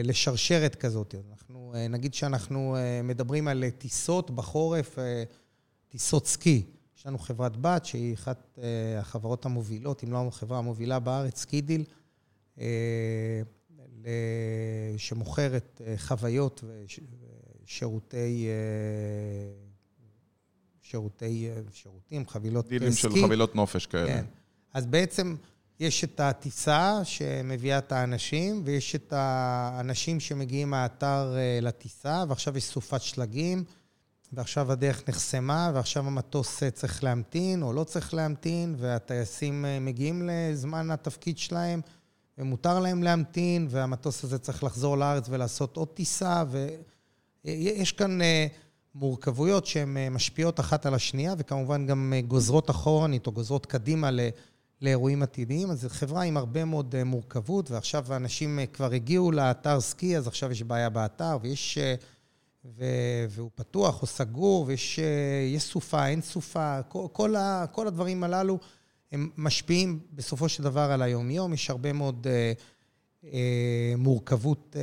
לשרשרת 0.04 0.74
כזאת. 0.74 1.14
אנחנו, 1.30 1.74
נגיד 1.90 2.14
שאנחנו 2.14 2.76
מדברים 3.04 3.48
על 3.48 3.64
טיסות 3.78 4.30
בחורף, 4.30 4.98
טיסות 5.88 6.26
סקי. 6.26 6.62
יש 6.98 7.06
לנו 7.06 7.18
חברת 7.18 7.56
בת 7.56 7.84
שהיא 7.84 8.14
אחת 8.14 8.58
החברות 8.98 9.44
המובילות, 9.44 10.04
אם 10.04 10.12
לא 10.12 10.26
החברה 10.28 10.58
המובילה 10.58 10.98
בארץ, 10.98 11.40
סקידיל, 11.40 11.84
שמוכרת 14.96 15.80
חוויות 15.96 16.64
ושירותי... 17.64 18.48
שירותי, 20.82 21.48
שירותים, 21.72 22.26
חבילות 22.28 22.66
סקי. 22.66 22.78
דילים 22.78 22.92
של 22.92 23.08
חבילות 23.22 23.54
נופש 23.54 23.86
כאלה. 23.86 24.06
כן. 24.06 24.24
אז 24.72 24.86
בעצם 24.86 25.34
יש 25.80 26.04
את 26.04 26.20
הטיסה 26.20 27.00
שמביאה 27.04 27.78
את 27.78 27.92
האנשים, 27.92 28.62
ויש 28.64 28.94
את 28.94 29.12
האנשים 29.16 30.20
שמגיעים 30.20 30.70
מהאתר 30.70 31.34
אה, 31.36 31.58
לטיסה, 31.62 32.24
ועכשיו 32.28 32.56
יש 32.56 32.64
סופת 32.64 33.02
שלגים, 33.02 33.64
ועכשיו 34.32 34.72
הדרך 34.72 35.08
נחסמה, 35.08 35.70
ועכשיו 35.74 36.06
המטוס 36.06 36.62
אה, 36.62 36.70
צריך 36.70 37.04
להמתין 37.04 37.62
או 37.62 37.72
לא 37.72 37.84
צריך 37.84 38.14
להמתין, 38.14 38.74
והטייסים 38.78 39.64
אה, 39.64 39.80
מגיעים 39.80 40.28
לזמן 40.30 40.90
התפקיד 40.90 41.38
שלהם, 41.38 41.80
ומותר 42.38 42.80
להם 42.80 43.02
להמתין, 43.02 43.66
והמטוס 43.70 44.24
הזה 44.24 44.38
צריך 44.38 44.64
לחזור 44.64 44.98
לארץ 44.98 45.26
ולעשות 45.28 45.76
עוד 45.76 45.88
טיסה, 45.88 46.44
ויש 47.44 47.92
כאן 47.92 48.18
מורכבויות 48.94 49.66
שהן 49.66 49.96
משפיעות 50.10 50.60
אחת 50.60 50.86
על 50.86 50.94
השנייה, 50.94 51.34
וכמובן 51.38 51.86
גם 51.86 52.12
גוזרות 52.28 52.70
אחורנית 52.70 53.26
או 53.26 53.32
גוזרות 53.32 53.66
קדימה 53.66 54.10
לאירועים 54.82 55.22
עתידיים. 55.22 55.70
אז 55.70 55.80
זו 55.80 55.88
חברה 55.88 56.22
עם 56.22 56.36
הרבה 56.36 56.64
מאוד 56.64 56.94
אה, 56.94 57.04
מורכבות, 57.04 57.70
ועכשיו 57.70 58.12
האנשים 58.12 58.58
אה, 58.58 58.66
כבר 58.66 58.92
הגיעו 58.92 59.32
לאתר 59.32 59.80
סקי, 59.80 60.16
אז 60.16 60.26
עכשיו 60.26 60.52
יש 60.52 60.62
בעיה 60.62 60.90
באתר, 60.90 61.38
ויש 61.42 61.78
והוא 63.30 63.50
פתוח 63.54 64.02
או 64.02 64.06
סגור, 64.06 64.64
ויש 64.66 65.00
סופה, 65.58 66.06
אין 66.06 66.22
סופה, 66.22 66.82
כל, 66.82 67.06
כל, 67.12 67.36
ה, 67.36 67.64
כל 67.72 67.86
הדברים 67.86 68.24
הללו 68.24 68.58
הם 69.12 69.30
משפיעים 69.36 70.00
בסופו 70.12 70.48
של 70.48 70.62
דבר 70.62 70.80
על 70.80 71.02
היום-יום. 71.02 71.54
יש 71.54 71.70
הרבה 71.70 71.92
מאוד 71.92 72.26
אה, 72.30 72.52
מורכבות 73.98 74.76
אה, 74.78 74.82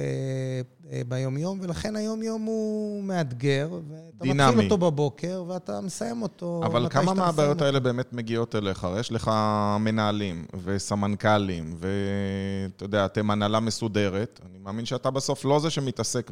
אה, 0.91 1.01
ביום-יום, 1.07 1.59
ולכן 1.61 1.95
היום-יום 1.95 2.41
הוא 2.41 3.03
מאתגר. 3.03 3.69
ואתה 3.71 4.23
דינמי. 4.23 4.47
מתחיל 4.47 4.63
אותו 4.63 4.77
בבוקר, 4.77 5.43
ואתה 5.47 5.81
מסיים 5.81 6.21
אותו 6.21 6.61
אבל 6.65 6.89
כמה 6.89 7.13
מהבעיות 7.13 7.61
האלה 7.61 7.79
באמת 7.79 8.13
מגיעות 8.13 8.55
אליך? 8.55 8.87
יש 8.99 9.11
לך 9.11 9.31
מנהלים 9.79 10.45
וסמנכ"לים, 10.63 11.75
ואתה 11.77 12.85
יודע, 12.85 13.05
אתם 13.05 13.31
הנהלה 13.31 13.59
מסודרת. 13.59 14.39
אני 14.49 14.57
מאמין 14.57 14.85
שאתה 14.85 15.09
בסוף 15.09 15.45
לא 15.45 15.59
זה 15.59 15.69
שמתעסק 15.69 16.31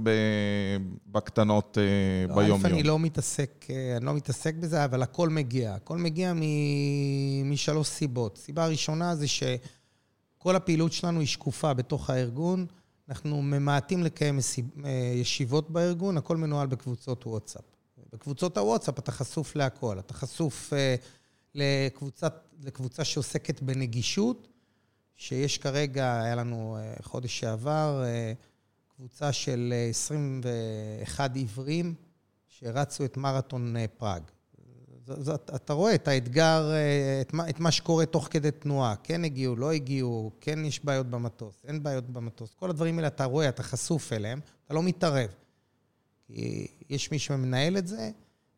בקטנות 1.08 1.78
לא, 2.28 2.36
ביום-יום. 2.36 2.66
אני 2.66 2.84
לא 2.84 3.00
מתעסק, 3.00 3.66
אני 3.98 4.06
לא 4.06 4.14
מתעסק 4.14 4.56
בזה, 4.56 4.86
אבל 4.86 5.02
הכל 5.02 5.30
מגיע. 5.30 5.74
הכל 5.74 5.98
מגיע 5.98 6.34
משלוש 7.46 7.88
סיבות. 7.88 8.38
סיבה 8.38 8.68
ראשונה 8.68 9.16
זה 9.16 9.28
ש... 9.28 9.44
כל 10.44 10.56
הפעילות 10.56 10.94
שלנו 10.94 11.20
היא 11.20 11.28
שקופה 11.28 11.74
בתוך 11.74 12.10
הארגון. 12.10 12.66
אנחנו 13.10 13.42
ממעטים 13.42 14.04
לקיים 14.04 14.40
אה, 14.86 15.14
ישיבות 15.16 15.70
בארגון, 15.70 16.18
הכל 16.18 16.38
מנוהל 16.38 16.68
בקבוצות 16.68 17.28
וואטסאפ. 17.28 17.64
בקבוצות 18.14 18.58
הוואטסאפ 18.58 19.00
אתה 19.00 19.12
חשוף 19.12 19.56
להכל. 19.56 20.00
אתה 20.00 20.14
חשוף 20.14 20.74
uh, 20.74 20.76
לקבוצת, 21.56 22.48
לקבוצה 22.64 23.04
שעוסקת 23.04 23.62
בנגישות, 23.62 24.48
שיש 25.16 25.58
כרגע, 25.58 26.22
היה 26.22 26.36
לנו 26.36 26.78
uh, 26.78 27.04
חודש 27.04 27.40
שעבר, 27.40 28.04
uh, 28.04 28.96
קבוצה 28.96 29.32
של 29.32 29.74
21 29.90 31.36
עיוורים 31.36 31.96
שרצו 32.48 33.06
את 33.06 33.18
מרתון 33.18 33.76
פראג. 33.98 34.22
זאת, 35.20 35.52
אתה 35.56 35.74
רואה 35.74 35.96
את 35.96 36.08
האתגר, 36.08 36.72
אה, 36.72 37.22
את 37.22 37.34
מה, 37.34 37.50
את 37.50 37.60
מה 37.60 37.72
שקורה 37.72 38.06
תוך 38.06 38.28
כדי 38.32 38.52
תנועה. 38.52 38.96
כן 39.04 39.24
הגיעו, 39.24 39.56
לא 39.56 39.72
הגיעו, 39.72 40.32
כן 40.42 40.66
יש 40.66 40.86
בעיות 40.86 41.08
במטוס, 41.08 41.56
אין 41.68 41.84
בעיות 41.84 42.10
במטוס. 42.10 42.54
כל 42.56 42.70
הדברים 42.70 42.98
האלה 42.98 43.08
אתה 43.08 43.26
רואה, 43.26 43.50
אתה 43.50 43.64
חשוף 43.64 44.14
אליהם, 44.14 44.40
אתה 44.66 44.74
לא 44.74 44.84
מתערב. 44.84 45.30
כי 46.28 46.68
יש 46.90 47.12
מי 47.12 47.20
שמנהל 47.20 47.78
את 47.78 47.88
זה, 47.88 48.12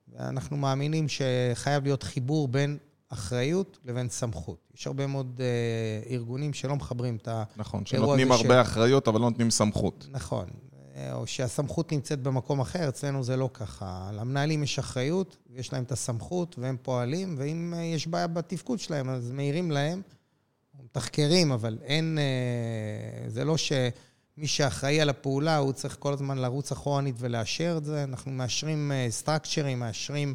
ואנחנו 0.07 0.57
מאמינים 0.57 1.05
שחייב 1.09 1.83
להיות 1.83 2.03
חיבור 2.03 2.47
בין 2.47 2.77
אחריות 3.09 3.79
לבין 3.85 4.09
סמכות. 4.09 4.71
יש 4.75 4.87
הרבה 4.87 5.07
מאוד 5.07 5.39
uh, 5.39 6.09
ארגונים 6.09 6.53
שלא 6.53 6.75
מחברים 6.75 7.15
את 7.15 7.27
האירוע 7.27 7.45
הזה. 7.49 7.61
נכון, 7.61 7.85
שנותנים 7.85 8.31
הרבה 8.31 8.63
ש... 8.63 8.67
אחריות, 8.67 9.07
אבל 9.07 9.21
לא 9.21 9.29
נותנים 9.29 9.51
סמכות. 9.51 10.07
נכון. 10.11 10.45
או 11.13 11.27
שהסמכות 11.27 11.91
נמצאת 11.91 12.19
במקום 12.19 12.59
אחר, 12.59 12.89
אצלנו 12.89 13.23
זה 13.23 13.37
לא 13.37 13.49
ככה. 13.53 14.09
למנהלים 14.13 14.63
יש 14.63 14.79
אחריות, 14.79 15.37
יש 15.49 15.73
להם 15.73 15.83
את 15.83 15.91
הסמכות, 15.91 16.55
והם 16.59 16.77
פועלים, 16.81 17.35
ואם 17.37 17.73
יש 17.77 18.07
בעיה 18.07 18.27
בתפקוד 18.27 18.79
שלהם, 18.79 19.09
אז 19.09 19.31
מעירים 19.31 19.71
להם, 19.71 20.01
מתחקרים, 20.83 21.51
אבל 21.51 21.77
אין... 21.83 22.17
אה, 22.17 23.29
זה 23.29 23.45
לא 23.45 23.57
שמי 23.57 24.47
שאחראי 24.47 25.01
על 25.01 25.09
הפעולה, 25.09 25.57
הוא 25.57 25.73
צריך 25.73 25.97
כל 25.99 26.13
הזמן 26.13 26.37
לרוץ 26.37 26.71
אחורנית 26.71 27.15
ולאשר 27.19 27.75
את 27.77 27.85
זה. 27.85 28.03
אנחנו 28.03 28.31
מאשרים 28.31 28.91
סטרקצ'רים, 29.09 29.83
אה, 29.83 29.87
מאשרים... 29.87 30.33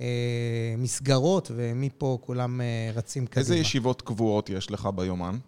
אה, 0.00 0.74
מסגרות, 0.78 1.50
ומפה 1.54 2.18
כולם 2.20 2.60
רצים 2.94 3.26
קדימה. 3.26 3.40
איזה 3.40 3.56
ישיבות 3.56 4.02
קבועות 4.02 4.50
יש 4.50 4.70
לך 4.70 4.88
ביומן? 4.94 5.38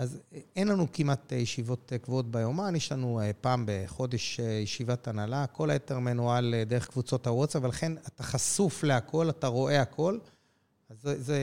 אז 0.00 0.20
אין 0.56 0.68
לנו 0.68 0.86
כמעט 0.92 1.32
ישיבות 1.32 1.92
קבועות 2.02 2.30
ביומן, 2.30 2.76
יש 2.76 2.92
לנו 2.92 3.20
אה, 3.20 3.30
פעם 3.40 3.64
בחודש 3.66 4.40
אה, 4.40 4.44
ישיבת 4.44 5.08
הנהלה, 5.08 5.46
כל 5.46 5.70
היתר 5.70 5.98
מנוהל 5.98 6.54
אה, 6.54 6.64
דרך 6.64 6.88
קבוצות 6.88 7.26
הוואטסאפ, 7.26 7.62
ולכן 7.64 7.92
אתה 8.06 8.22
חשוף 8.22 8.84
להכל, 8.84 9.30
אתה 9.30 9.46
רואה 9.46 9.82
הכל. 9.82 10.18
אז 10.90 10.96
זה... 11.02 11.22
זה... 11.22 11.38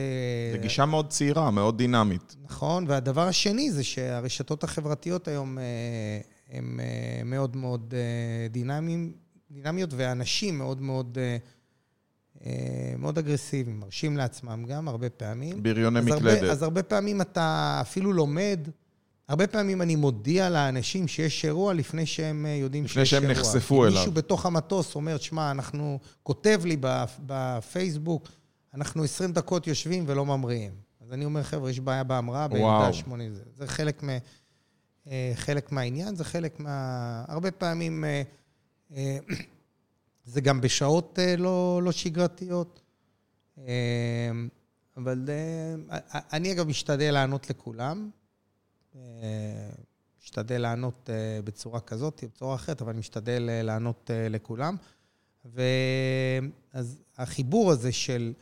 זה 0.52 0.58
גישה 0.58 0.86
מאוד 0.86 1.08
צעירה, 1.08 1.50
מאוד 1.50 1.78
דינמית. 1.78 2.36
נכון, 2.44 2.84
והדבר 2.88 3.28
השני 3.28 3.72
זה 3.72 3.84
שהרשתות 3.84 4.64
החברתיות 4.64 5.28
היום 5.28 5.58
הן 6.50 6.80
מאוד 7.24 7.56
מאוד 7.56 7.94
דינמיים, 8.50 9.12
דינמיות, 9.50 9.90
ואנשים 9.96 10.58
מאוד 10.58 10.80
מאוד... 10.80 11.18
אה, 12.46 12.94
מאוד 12.98 13.18
אגרסיביים, 13.18 13.80
מרשים 13.80 14.16
לעצמם 14.16 14.64
גם 14.68 14.88
הרבה 14.88 15.10
פעמים. 15.10 15.62
בריוני 15.62 16.00
מקלדת. 16.00 16.42
אז 16.42 16.62
הרבה 16.62 16.82
פעמים 16.82 17.20
אתה 17.20 17.78
אפילו 17.80 18.12
לומד, 18.12 18.60
הרבה 19.28 19.46
פעמים 19.46 19.82
אני 19.82 19.96
מודיע 19.96 20.50
לאנשים 20.50 21.08
שיש 21.08 21.44
אירוע 21.44 21.74
לפני 21.74 22.06
שהם 22.06 22.46
אה, 22.46 22.50
יודעים 22.50 22.86
שיש 22.88 23.14
אירוע. 23.14 23.30
לפני 23.30 23.34
שהם 23.34 23.46
נחשפו 23.46 23.84
אליו. 23.84 23.98
מישהו 23.98 24.12
בתוך 24.12 24.46
המטוס 24.46 24.94
אומר, 24.94 25.18
שמע, 25.18 25.50
אנחנו, 25.50 25.98
כותב 26.22 26.60
לי 26.64 26.76
בפייסבוק, 27.26 28.28
אנחנו 28.74 29.04
20 29.04 29.32
דקות 29.32 29.66
יושבים 29.66 30.04
ולא 30.06 30.26
ממריאים. 30.26 30.72
אז 31.00 31.12
אני 31.12 31.24
אומר, 31.24 31.42
חבר'ה, 31.42 31.70
יש 31.70 31.80
בעיה 31.80 32.04
בהמראה, 32.04 32.48
בעמדה 32.48 32.92
80. 32.92 33.34
זה, 33.34 33.42
זה 33.56 33.66
חלק, 33.66 34.02
מ, 34.02 34.08
אה, 35.06 35.32
חלק 35.34 35.72
מהעניין, 35.72 36.14
זה 36.14 36.24
חלק 36.24 36.60
מה... 36.60 37.24
הרבה 37.28 37.50
פעמים... 37.50 38.04
זה 40.28 40.40
גם 40.40 40.60
בשעות 40.60 41.18
אה, 41.18 41.36
לא, 41.36 41.80
לא 41.82 41.92
שגרתיות. 41.92 42.80
אה, 43.58 43.64
אבל 44.96 45.28
אה, 45.28 45.74
אני 46.32 46.52
אגב 46.52 46.66
משתדל 46.68 47.10
לענות 47.10 47.50
לכולם. 47.50 48.10
משתדל 50.22 50.58
לענות 50.58 51.10
בצורה 51.44 51.80
כזאת, 51.80 52.24
בצורה 52.24 52.54
אחרת, 52.54 52.82
אבל 52.82 52.90
אני 52.90 52.98
משתדל 52.98 53.48
לענות 53.62 54.10
לכולם. 54.30 54.76
ואז 55.44 57.02
החיבור 57.16 57.70
הזה 57.70 57.92
של 57.92 58.32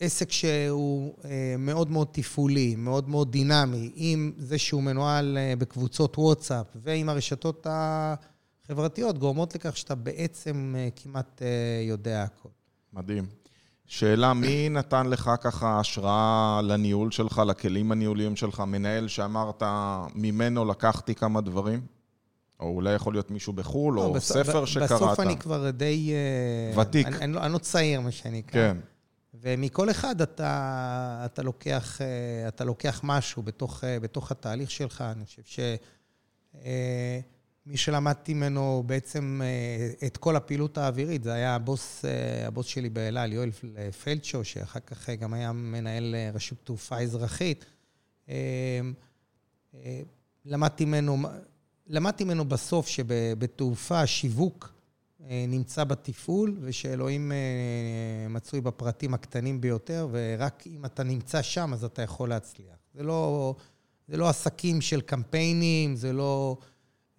עסק 0.00 0.32
שהוא 0.32 1.14
מאוד 1.58 1.90
מאוד 1.90 2.08
תפעולי, 2.12 2.76
מאוד 2.76 3.08
מאוד 3.08 3.32
דינמי, 3.32 3.92
עם 3.94 4.32
זה 4.38 4.58
שהוא 4.58 4.82
מנוהל 4.82 5.38
בקבוצות 5.58 6.18
וואטסאפ 6.18 6.66
ועם 6.82 7.08
הרשתות 7.08 7.66
ה... 7.66 8.14
חברתיות 8.70 9.18
גורמות 9.18 9.54
לכך 9.54 9.76
שאתה 9.76 9.94
בעצם 9.94 10.74
אה, 10.78 10.88
כמעט 10.96 11.42
אה, 11.42 11.82
יודע 11.88 12.22
הכל. 12.22 12.48
מדהים. 12.92 13.26
שאלה, 13.86 14.34
מי 14.34 14.68
נתן 14.68 15.06
לך 15.06 15.30
ככה 15.40 15.80
השראה 15.80 16.60
לניהול 16.64 17.10
שלך, 17.10 17.42
לכלים 17.46 17.92
הניהוליים 17.92 18.36
שלך? 18.36 18.60
מנהל 18.60 19.08
שאמרת, 19.08 19.62
ממנו 20.14 20.64
לקחתי 20.64 21.14
כמה 21.14 21.40
דברים? 21.40 21.80
או 22.60 22.68
אולי 22.74 22.94
יכול 22.94 23.14
להיות 23.14 23.30
מישהו 23.30 23.52
בחו"ל, 23.52 23.94
לא, 23.94 24.04
או 24.04 24.12
בסוף, 24.12 24.46
ספר 24.46 24.64
שקראת. 24.64 24.90
בסוף 24.92 25.20
אני 25.20 25.36
כבר 25.36 25.70
די... 25.70 26.12
אה, 26.12 26.80
ותיק. 26.82 27.06
אני, 27.06 27.16
אני, 27.16 27.32
לא, 27.32 27.40
אני 27.40 27.52
לא 27.52 27.58
צעיר, 27.58 28.00
מה 28.00 28.10
שנקרא. 28.10 28.52
כן. 28.52 28.76
ומכל 29.34 29.90
אחד 29.90 30.20
אתה, 30.20 31.22
אתה, 31.24 31.42
לוקח, 31.42 31.98
אתה 32.48 32.64
לוקח 32.64 33.00
משהו 33.04 33.42
בתוך, 33.42 33.84
בתוך 34.02 34.30
התהליך 34.30 34.70
שלך. 34.70 35.00
אני 35.00 35.24
חושב 35.24 35.42
ש... 35.44 35.60
מי 37.66 37.76
שלמדתי 37.76 38.34
ממנו 38.34 38.82
בעצם 38.86 39.40
אה, 39.44 40.06
את 40.06 40.16
כל 40.16 40.36
הפעילות 40.36 40.78
האווירית, 40.78 41.24
זה 41.24 41.32
היה 41.32 41.54
הבוס, 41.54 42.04
אה, 42.04 42.46
הבוס 42.46 42.66
שלי 42.66 42.88
באלעל, 42.88 43.32
יואל 43.32 43.50
פלדשו, 44.04 44.44
שאחר 44.44 44.80
כך 44.80 45.10
אה, 45.10 45.16
גם 45.16 45.34
היה 45.34 45.52
מנהל 45.52 46.14
רשות 46.34 46.58
תעופה 46.64 46.98
אזרחית. 47.00 47.64
למדתי 50.44 50.84
ממנו, 50.84 51.16
למדתי 51.86 52.24
ממנו 52.24 52.44
בסוף 52.44 52.88
שבתעופה 52.88 54.00
השיווק 54.00 54.72
נמצא 55.48 55.84
בתפעול, 55.84 56.56
ושאלוהים 56.60 57.32
מצוי 58.30 58.60
בפרטים 58.60 59.14
הקטנים 59.14 59.60
ביותר, 59.60 60.08
ורק 60.10 60.66
אם 60.66 60.84
אתה 60.84 61.02
נמצא 61.02 61.42
שם, 61.42 61.70
אז 61.72 61.84
אתה 61.84 62.02
יכול 62.02 62.28
להצליח. 62.28 62.76
זה 62.94 63.02
לא, 63.02 63.54
זה 64.08 64.16
לא 64.16 64.28
עסקים 64.28 64.80
של 64.80 65.00
קמפיינים, 65.00 65.96
זה 65.96 66.12
לא... 66.12 66.56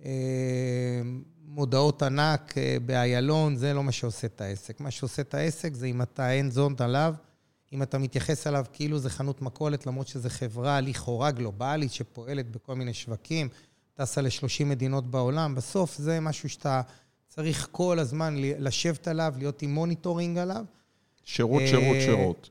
אה, 0.06 1.02
מודעות 1.46 2.04
ענק 2.04 2.58
אה, 2.58 2.78
באיילון, 2.86 3.56
זה 3.56 3.74
לא 3.74 3.84
מה 3.84 3.92
שעושה 3.92 4.28
את 4.28 4.42
העסק. 4.42 4.80
מה 4.80 4.92
שעושה 4.92 5.22
את 5.22 5.34
העסק 5.34 5.74
זה 5.74 5.86
אם 5.86 6.02
אתה 6.02 6.32
אין 6.32 6.52
זונד 6.52 6.82
עליו, 6.82 7.14
אם 7.74 7.84
אתה 7.84 7.98
מתייחס 7.98 8.48
אליו 8.48 8.66
כאילו 8.74 9.00
זה 9.00 9.10
חנות 9.10 9.42
מכולת, 9.42 9.86
למרות 9.88 10.08
שזו 10.08 10.30
חברה 10.30 10.82
לכאורה 10.82 11.32
גלובלית 11.32 11.92
שפועלת 11.92 12.52
בכל 12.52 12.76
מיני 12.76 12.94
שווקים, 12.94 13.50
טסה 13.94 14.22
ל-30 14.22 14.66
מדינות 14.66 15.12
בעולם, 15.12 15.56
בסוף 15.56 15.98
זה 15.98 16.20
משהו 16.20 16.50
שאתה 16.50 16.82
צריך 17.28 17.68
כל 17.72 18.00
הזמן 18.00 18.36
לשבת 18.38 19.08
עליו, 19.08 19.34
להיות 19.38 19.62
עם 19.62 19.74
monitoring 19.74 20.38
עליו. 20.38 20.66
שירות, 21.24 21.62
שירות, 21.68 21.96
אה, 21.96 22.02
שירות. 22.02 22.50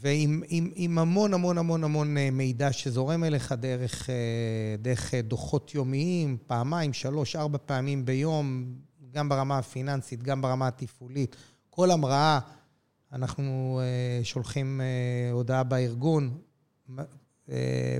ועם 0.00 0.42
עם, 0.48 0.70
עם 0.74 0.98
המון 0.98 1.34
המון 1.34 1.58
המון 1.58 1.84
המון 1.84 2.16
אה, 2.16 2.30
מידע 2.30 2.72
שזורם 2.72 3.24
אליך 3.24 3.52
דרך, 3.52 4.10
אה, 4.10 4.14
דרך 4.78 5.14
אה, 5.14 5.22
דוחות 5.22 5.74
יומיים, 5.74 6.36
פעמיים, 6.46 6.92
שלוש, 6.92 7.36
ארבע 7.36 7.58
פעמים 7.66 8.04
ביום, 8.04 8.74
גם 9.10 9.28
ברמה 9.28 9.58
הפיננסית, 9.58 10.22
גם 10.22 10.42
ברמה 10.42 10.68
התפעולית. 10.68 11.36
כל 11.70 11.90
המראה, 11.90 12.38
אנחנו 13.12 13.80
שולחים 14.22 14.80
הודעה 15.32 15.62
בארגון, 15.62 16.38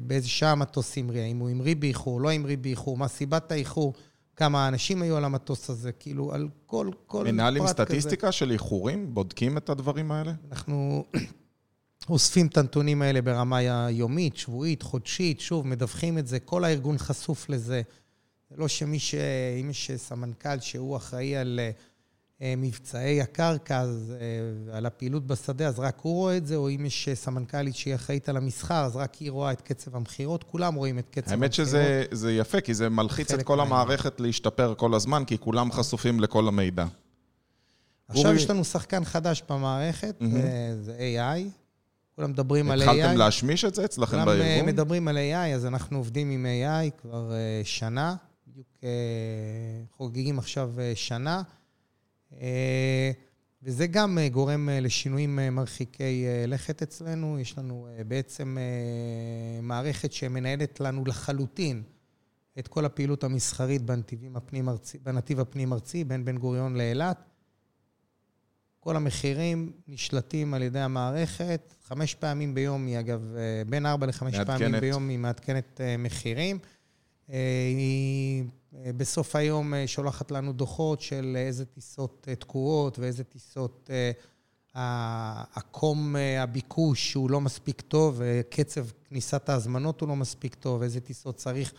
באיזה 0.03 0.29
שעה 0.29 0.53
המטוס 0.53 0.99
המריא, 0.99 1.25
אם 1.25 1.39
הוא 1.39 1.51
המריא 1.51 1.77
באיחור, 1.77 2.21
לא 2.21 2.33
המריא 2.33 2.57
באיחור, 2.57 2.97
מה 2.97 3.09
סיבת 3.09 3.53
האיחור, 3.53 3.93
כמה 4.37 4.69
אנשים 4.69 5.03
היו 5.03 5.17
על 5.17 5.25
המטוס 5.25 5.71
הזה, 5.71 5.93
כאילו, 5.93 6.33
על 6.35 6.49
כל, 6.67 6.91
כל 7.07 7.19
פרט 7.19 7.23
כזה. 7.23 7.33
מנהלים 7.33 7.67
סטטיסטיקה 7.67 8.33
של 8.33 8.51
איחורים? 8.51 9.15
בודקים 9.15 9.57
את 9.57 9.69
הדברים 9.69 10.13
האלה? 10.13 10.33
אנחנו 10.51 11.05
אוספים 12.09 12.47
את 12.47 12.57
הנתונים 12.59 13.03
האלה 13.03 13.23
ברמה 13.23 13.61
יומית, 13.91 14.37
שבועית, 14.37 14.83
חודשית, 14.83 15.41
שוב, 15.41 15.67
מדווחים 15.67 16.19
את 16.19 16.27
זה, 16.27 16.39
כל 16.39 16.65
הארגון 16.65 16.99
חשוף 16.99 17.49
לזה. 17.49 17.83
זה 18.51 18.57
לא 18.57 18.69
שמי 18.69 18.99
ש... 18.99 19.15
אם 19.61 19.71
יש 19.71 19.91
סמנכ"ל 19.97 20.61
שהוא 20.61 20.97
אחראי 20.97 21.37
על 21.37 21.61
אה, 22.43 22.55
מבצעי 22.57 23.21
הקרקע, 23.23 23.81
אז, 23.81 24.13
אה, 24.21 24.77
על 24.77 24.87
הפעילות 24.87 25.27
בשדה, 25.27 25.69
אז 25.69 25.79
רק 25.79 25.99
הוא 26.03 26.13
רואה 26.15 26.37
את 26.37 26.47
זה, 26.47 26.57
או 26.57 26.71
אם 26.71 26.87
יש 26.87 27.09
סמנכ"לית 27.15 27.77
שהיא 27.77 27.95
אחראית 27.95 28.29
על 28.29 28.37
המסחר, 28.37 28.85
אז 28.85 28.97
רק 28.97 29.15
היא 29.15 29.31
רואה 29.31 29.53
את 29.53 29.61
קצב 29.61 29.97
המכירות, 29.97 30.45
כולם 30.45 30.75
רואים 30.75 30.99
את 30.99 31.09
קצב 31.11 31.31
האמת 31.31 31.43
המכירות. 31.51 31.69
שזה 31.69 32.05
זה 32.11 32.33
יפה, 32.33 32.61
כי 32.61 32.75
זה 32.75 32.89
מלחיץ 32.89 33.33
את 33.33 33.43
כל. 33.43 33.61
המערכת 33.61 34.21
להשתפר 34.21 34.75
כל 34.75 34.95
הזמן, 34.95 35.23
כי 35.27 35.39
כולם 35.39 35.73
חשופים 35.73 36.21
לכל 36.21 36.49
המידע. 36.49 36.87
עכשיו 38.09 38.25
אורי- 38.25 38.37
יש 38.37 38.51
לנו 38.51 38.65
שחקן 38.65 39.05
חדש 39.05 39.43
במערכת. 39.51 40.17
אה, 40.23 40.75
זה 40.81 40.97
AI. 40.99 41.64
כולם 42.17 42.31
מדברים 42.31 42.71
על 42.71 42.83
AI. 42.83 42.85
התחלתם 42.85 43.17
להשמיש 43.17 43.65
את 43.65 43.75
זה 43.75 43.85
אצלכם 43.85 44.11
כולם 44.11 44.29
אה, 44.29 44.35
בארגון? 44.35 44.67
מדברים 44.69 45.09
על 45.09 45.17
AI, 45.17 45.55
אז 45.55 45.67
אנחנו 45.67 45.99
עובדים 45.99 46.31
עם 46.31 46.47
AI 46.47 46.91
כבר 47.01 47.33
אה, 47.33 47.61
שנה. 47.65 48.17
בדיוק 48.49 48.67
אה, 48.85 48.89
חוגגים 49.97 50.39
עכשיו 50.39 50.71
אה, 50.81 50.93
שנה. 50.95 51.43
אה, 52.41 53.11
וזה 53.63 53.87
גם 53.87 54.19
אה, 54.19 54.29
גורם 54.29 54.69
אה, 54.69 54.81
לשינויים 54.81 55.39
אה, 55.39 55.51
מרחיקי 55.51 56.27
אה, 56.27 56.45
לכת 56.47 56.83
אצלנו. 56.83 57.39
יש 57.41 57.59
לנו 57.59 57.89
אה, 57.99 58.05
בעצם 58.05 58.59
אה, 58.59 59.61
מערכת 59.63 60.13
שמנהלת 60.13 60.81
לנו 60.81 61.05
לחלוטין 61.05 61.83
את 62.59 62.69
כל 62.69 62.85
הפעילות 62.85 63.25
המסחרית 63.25 63.83
בנתיב 65.03 65.41
הפנים-ארצי, 65.41 66.05
בין 66.05 66.25
בן 66.25 66.39
גוריון 66.39 66.77
לאילת. 66.77 67.25
כל 68.85 68.97
המחירים 68.97 69.73
נשלטים 69.89 70.55
על 70.55 70.63
ידי 70.63 70.81
המערכת. 70.81 71.75
חמש 71.85 72.15
פעמים 72.15 72.55
ביום 72.55 72.87
היא, 72.87 73.01
אגב, 73.01 73.35
אה, 73.37 73.63
בין 73.67 73.87
ארבע 73.87 74.07
לחמש 74.07 74.35
מעדכנת. 74.35 74.61
פעמים 74.61 74.81
ביום 74.81 75.09
היא 75.09 75.19
מעדכנת 75.19 75.81
אה, 75.81 75.97
מחירים. 75.97 76.59
אה, 77.31 77.37
היא 77.77 78.45
בסוף 78.97 79.37
היום 79.37 79.73
שולחת 79.87 80.31
לנו 80.31 80.53
דוחות 80.53 81.01
של 81.01 81.37
איזה 81.37 81.65
טיסות 81.65 82.29
תקועות 82.39 82.99
ואיזה 82.99 83.25
טיסות... 83.25 83.91
אה, 83.91 84.11
הביקוש 86.43 87.11
שהוא 87.11 87.31
לא 87.31 87.41
מספיק 87.41 87.81
טוב, 87.81 88.15
וקצב 88.19 88.87
כניסת 89.05 89.49
ההזמנות 89.49 90.01
הוא 90.01 90.09
לא 90.09 90.17
מספיק 90.17 90.55
טוב, 90.55 90.83
איזה 90.83 91.01
טיסות 91.01 91.37
צריך 91.37 91.73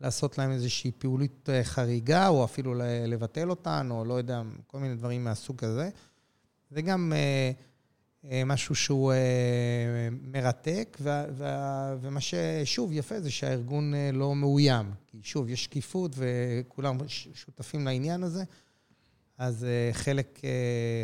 לעשות 0.00 0.38
להם 0.38 0.50
איזושהי 0.50 0.90
פעולית 0.98 1.48
חריגה, 1.62 2.28
או 2.28 2.44
אפילו 2.44 2.74
לבטל 3.06 3.50
אותן, 3.50 3.88
או 3.90 4.04
לא 4.04 4.14
יודע, 4.14 4.42
כל 4.66 4.78
מיני 4.78 4.94
דברים 4.94 5.24
מהסוג 5.24 5.64
הזה. 5.64 5.90
זה 6.70 6.82
גם 6.82 7.12
אה, 7.16 7.50
אה, 8.30 8.42
משהו 8.44 8.74
שהוא 8.74 9.12
אה, 9.12 10.08
מרתק, 10.22 10.96
ומה 12.00 12.20
ששוב 12.20 12.92
יפה 12.92 13.20
זה 13.20 13.30
שהארגון 13.30 13.92
לא 14.12 14.34
מאוים. 14.34 14.90
כי 15.06 15.18
שוב, 15.22 15.48
יש 15.48 15.64
שקיפות 15.64 16.12
וכולם 16.16 16.96
שותפים 17.34 17.84
לעניין 17.84 18.22
הזה. 18.22 18.44
אז 19.38 19.66
חלק, 19.92 20.40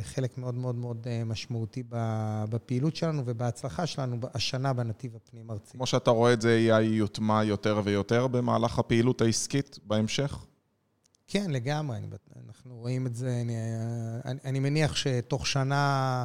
חלק 0.02 0.38
מאוד 0.38 0.54
מאוד 0.54 0.74
מאוד 0.74 1.06
משמעותי 1.26 1.82
בפעילות 2.50 2.96
שלנו 2.96 3.22
ובהצלחה 3.26 3.86
שלנו 3.86 4.16
השנה 4.34 4.72
בנתיב 4.72 5.16
הפנים-ארצי. 5.16 5.72
כמו 5.72 5.86
שאתה 5.86 6.10
רואה 6.10 6.32
את 6.32 6.40
זה, 6.40 6.68
AI 6.68 6.82
יוטמע 6.82 7.44
יותר 7.44 7.80
ויותר 7.84 8.26
במהלך 8.26 8.78
הפעילות 8.78 9.20
העסקית 9.20 9.78
בהמשך? 9.84 10.46
כן, 11.32 11.50
לגמרי. 11.50 11.98
אנחנו 12.46 12.76
רואים 12.76 13.06
את 13.06 13.14
זה. 13.14 13.40
אני, 13.40 13.54
אני, 14.24 14.38
אני 14.44 14.58
מניח 14.58 14.96
שתוך 14.96 15.46
שנה 15.46 16.24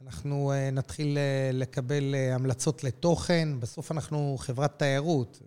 אנחנו 0.00 0.52
אה, 0.52 0.70
נתחיל 0.70 1.18
אה, 1.18 1.50
לקבל 1.52 2.14
אה, 2.14 2.34
המלצות 2.34 2.84
לתוכן. 2.84 3.60
בסוף 3.60 3.92
אנחנו 3.92 4.36
חברת 4.38 4.78
תיירות. 4.78 5.42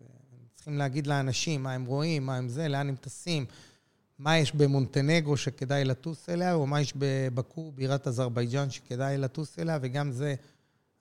צריכים 0.55 0.77
להגיד 0.77 1.07
לאנשים 1.07 1.63
מה 1.63 1.73
הם 1.73 1.85
רואים, 1.85 2.25
מה 2.25 2.37
הם 2.37 2.49
זה, 2.49 2.67
לאן 2.67 2.89
הם 2.89 2.95
טסים, 2.95 3.45
מה 4.19 4.37
יש 4.37 4.55
במונטנגרו 4.55 5.37
שכדאי 5.37 5.85
לטוס 5.85 6.29
אליה, 6.29 6.53
או 6.53 6.67
מה 6.67 6.81
יש 6.81 6.93
בבקו, 6.95 7.71
בירת 7.71 8.07
אזרבייג'אן, 8.07 8.69
שכדאי 8.69 9.17
לטוס 9.17 9.59
אליה, 9.59 9.79
וגם 9.81 10.11
זה, 10.11 10.35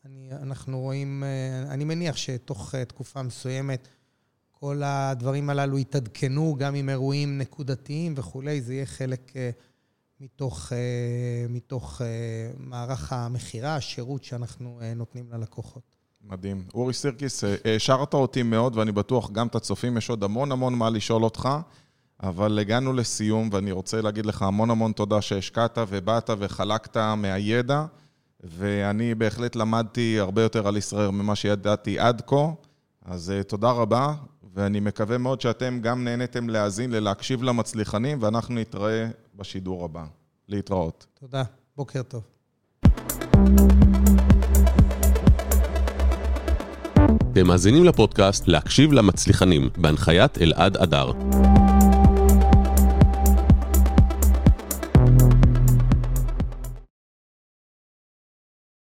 אני, 0.05 0.31
אנחנו 0.33 0.81
רואים, 0.81 1.25
אה, 1.25 1.73
אני 1.75 1.85
מניח 1.85 2.17
שתוך 2.17 2.75
אה, 2.75 2.85
תקופה 2.85 3.23
מסוימת, 3.23 3.89
כל 4.61 4.83
הדברים 4.85 5.51
הללו 5.51 5.79
יתעדכנו, 5.79 6.57
גם 6.59 6.75
עם 6.75 6.89
אירועים 6.89 7.39
נקודתיים 7.39 8.15
וכולי, 8.17 8.61
זה 8.61 8.75
יהיה 8.75 8.87
חלק 8.87 9.33
אה, 9.37 9.51
מתוך, 10.21 10.73
אה, 10.73 11.47
מתוך 11.49 12.03
אה, 12.03 12.07
מערך 12.59 13.13
המכירה, 13.13 13.77
השירות 13.77 14.25
שאנחנו 14.25 14.81
נותנים 14.97 15.25
ללקוחות. 15.33 15.83
מדהים. 16.25 16.65
אורי 16.75 16.93
סירקיס, 16.93 17.45
העשרת 17.65 18.15
אותי 18.15 18.43
מאוד, 18.43 18.77
ואני 18.77 18.93
בטוח 18.93 19.31
גם 19.31 19.47
את 19.47 19.55
הצופים, 19.55 19.97
יש 19.97 20.11
עוד 20.11 20.25
המון 20.25 20.53
המון 20.53 20.75
מה 20.75 20.91
לשאול 20.91 21.25
אותך, 21.25 21.49
אבל 22.23 22.59
הגענו 22.59 22.93
לסיום, 22.93 23.49
ואני 23.53 23.73
רוצה 23.73 24.01
להגיד 24.01 24.27
לך 24.27 24.43
המון 24.43 24.71
המון 24.71 24.93
תודה 24.93 25.23
שהשקעת 25.23 25.79
ובאת 25.89 26.31
וחלקת 26.39 26.97
מהידע, 26.97 27.85
ואני 28.41 29.15
בהחלט 29.15 29.57
למדתי 29.57 30.17
הרבה 30.21 30.43
יותר 30.43 30.69
על 30.69 30.77
ישראל 30.77 31.11
ממה 31.11 31.37
שידעתי 31.37 31.99
עד 31.99 32.23
כה, 32.27 32.51
אז 33.05 33.33
תודה 33.47 33.71
רבה, 33.71 34.15
ואני 34.59 34.81
מקווה 34.81 35.19
מאוד 35.19 35.41
שאתם 35.41 35.79
גם 35.81 36.05
נהניתם 36.05 36.49
להאזין, 36.49 36.91
ללהקשיב 36.91 37.43
למצליחנים, 37.43 38.23
ואנחנו 38.23 38.55
נתראה 38.55 39.07
בשידור 39.37 39.85
הבא. 39.85 40.05
להתראות. 40.49 41.07
תודה, 41.21 41.43
בוקר 41.77 42.03
טוב. 42.03 42.23
אתם 47.33 47.47
מאזינים 47.47 47.85
לפודקאסט 47.85 48.49
להקשיב 48.49 48.93
למצליחנים, 48.93 49.69
בהנחיית 49.77 50.39
אלעד 50.39 50.77
אדר. 50.77 51.13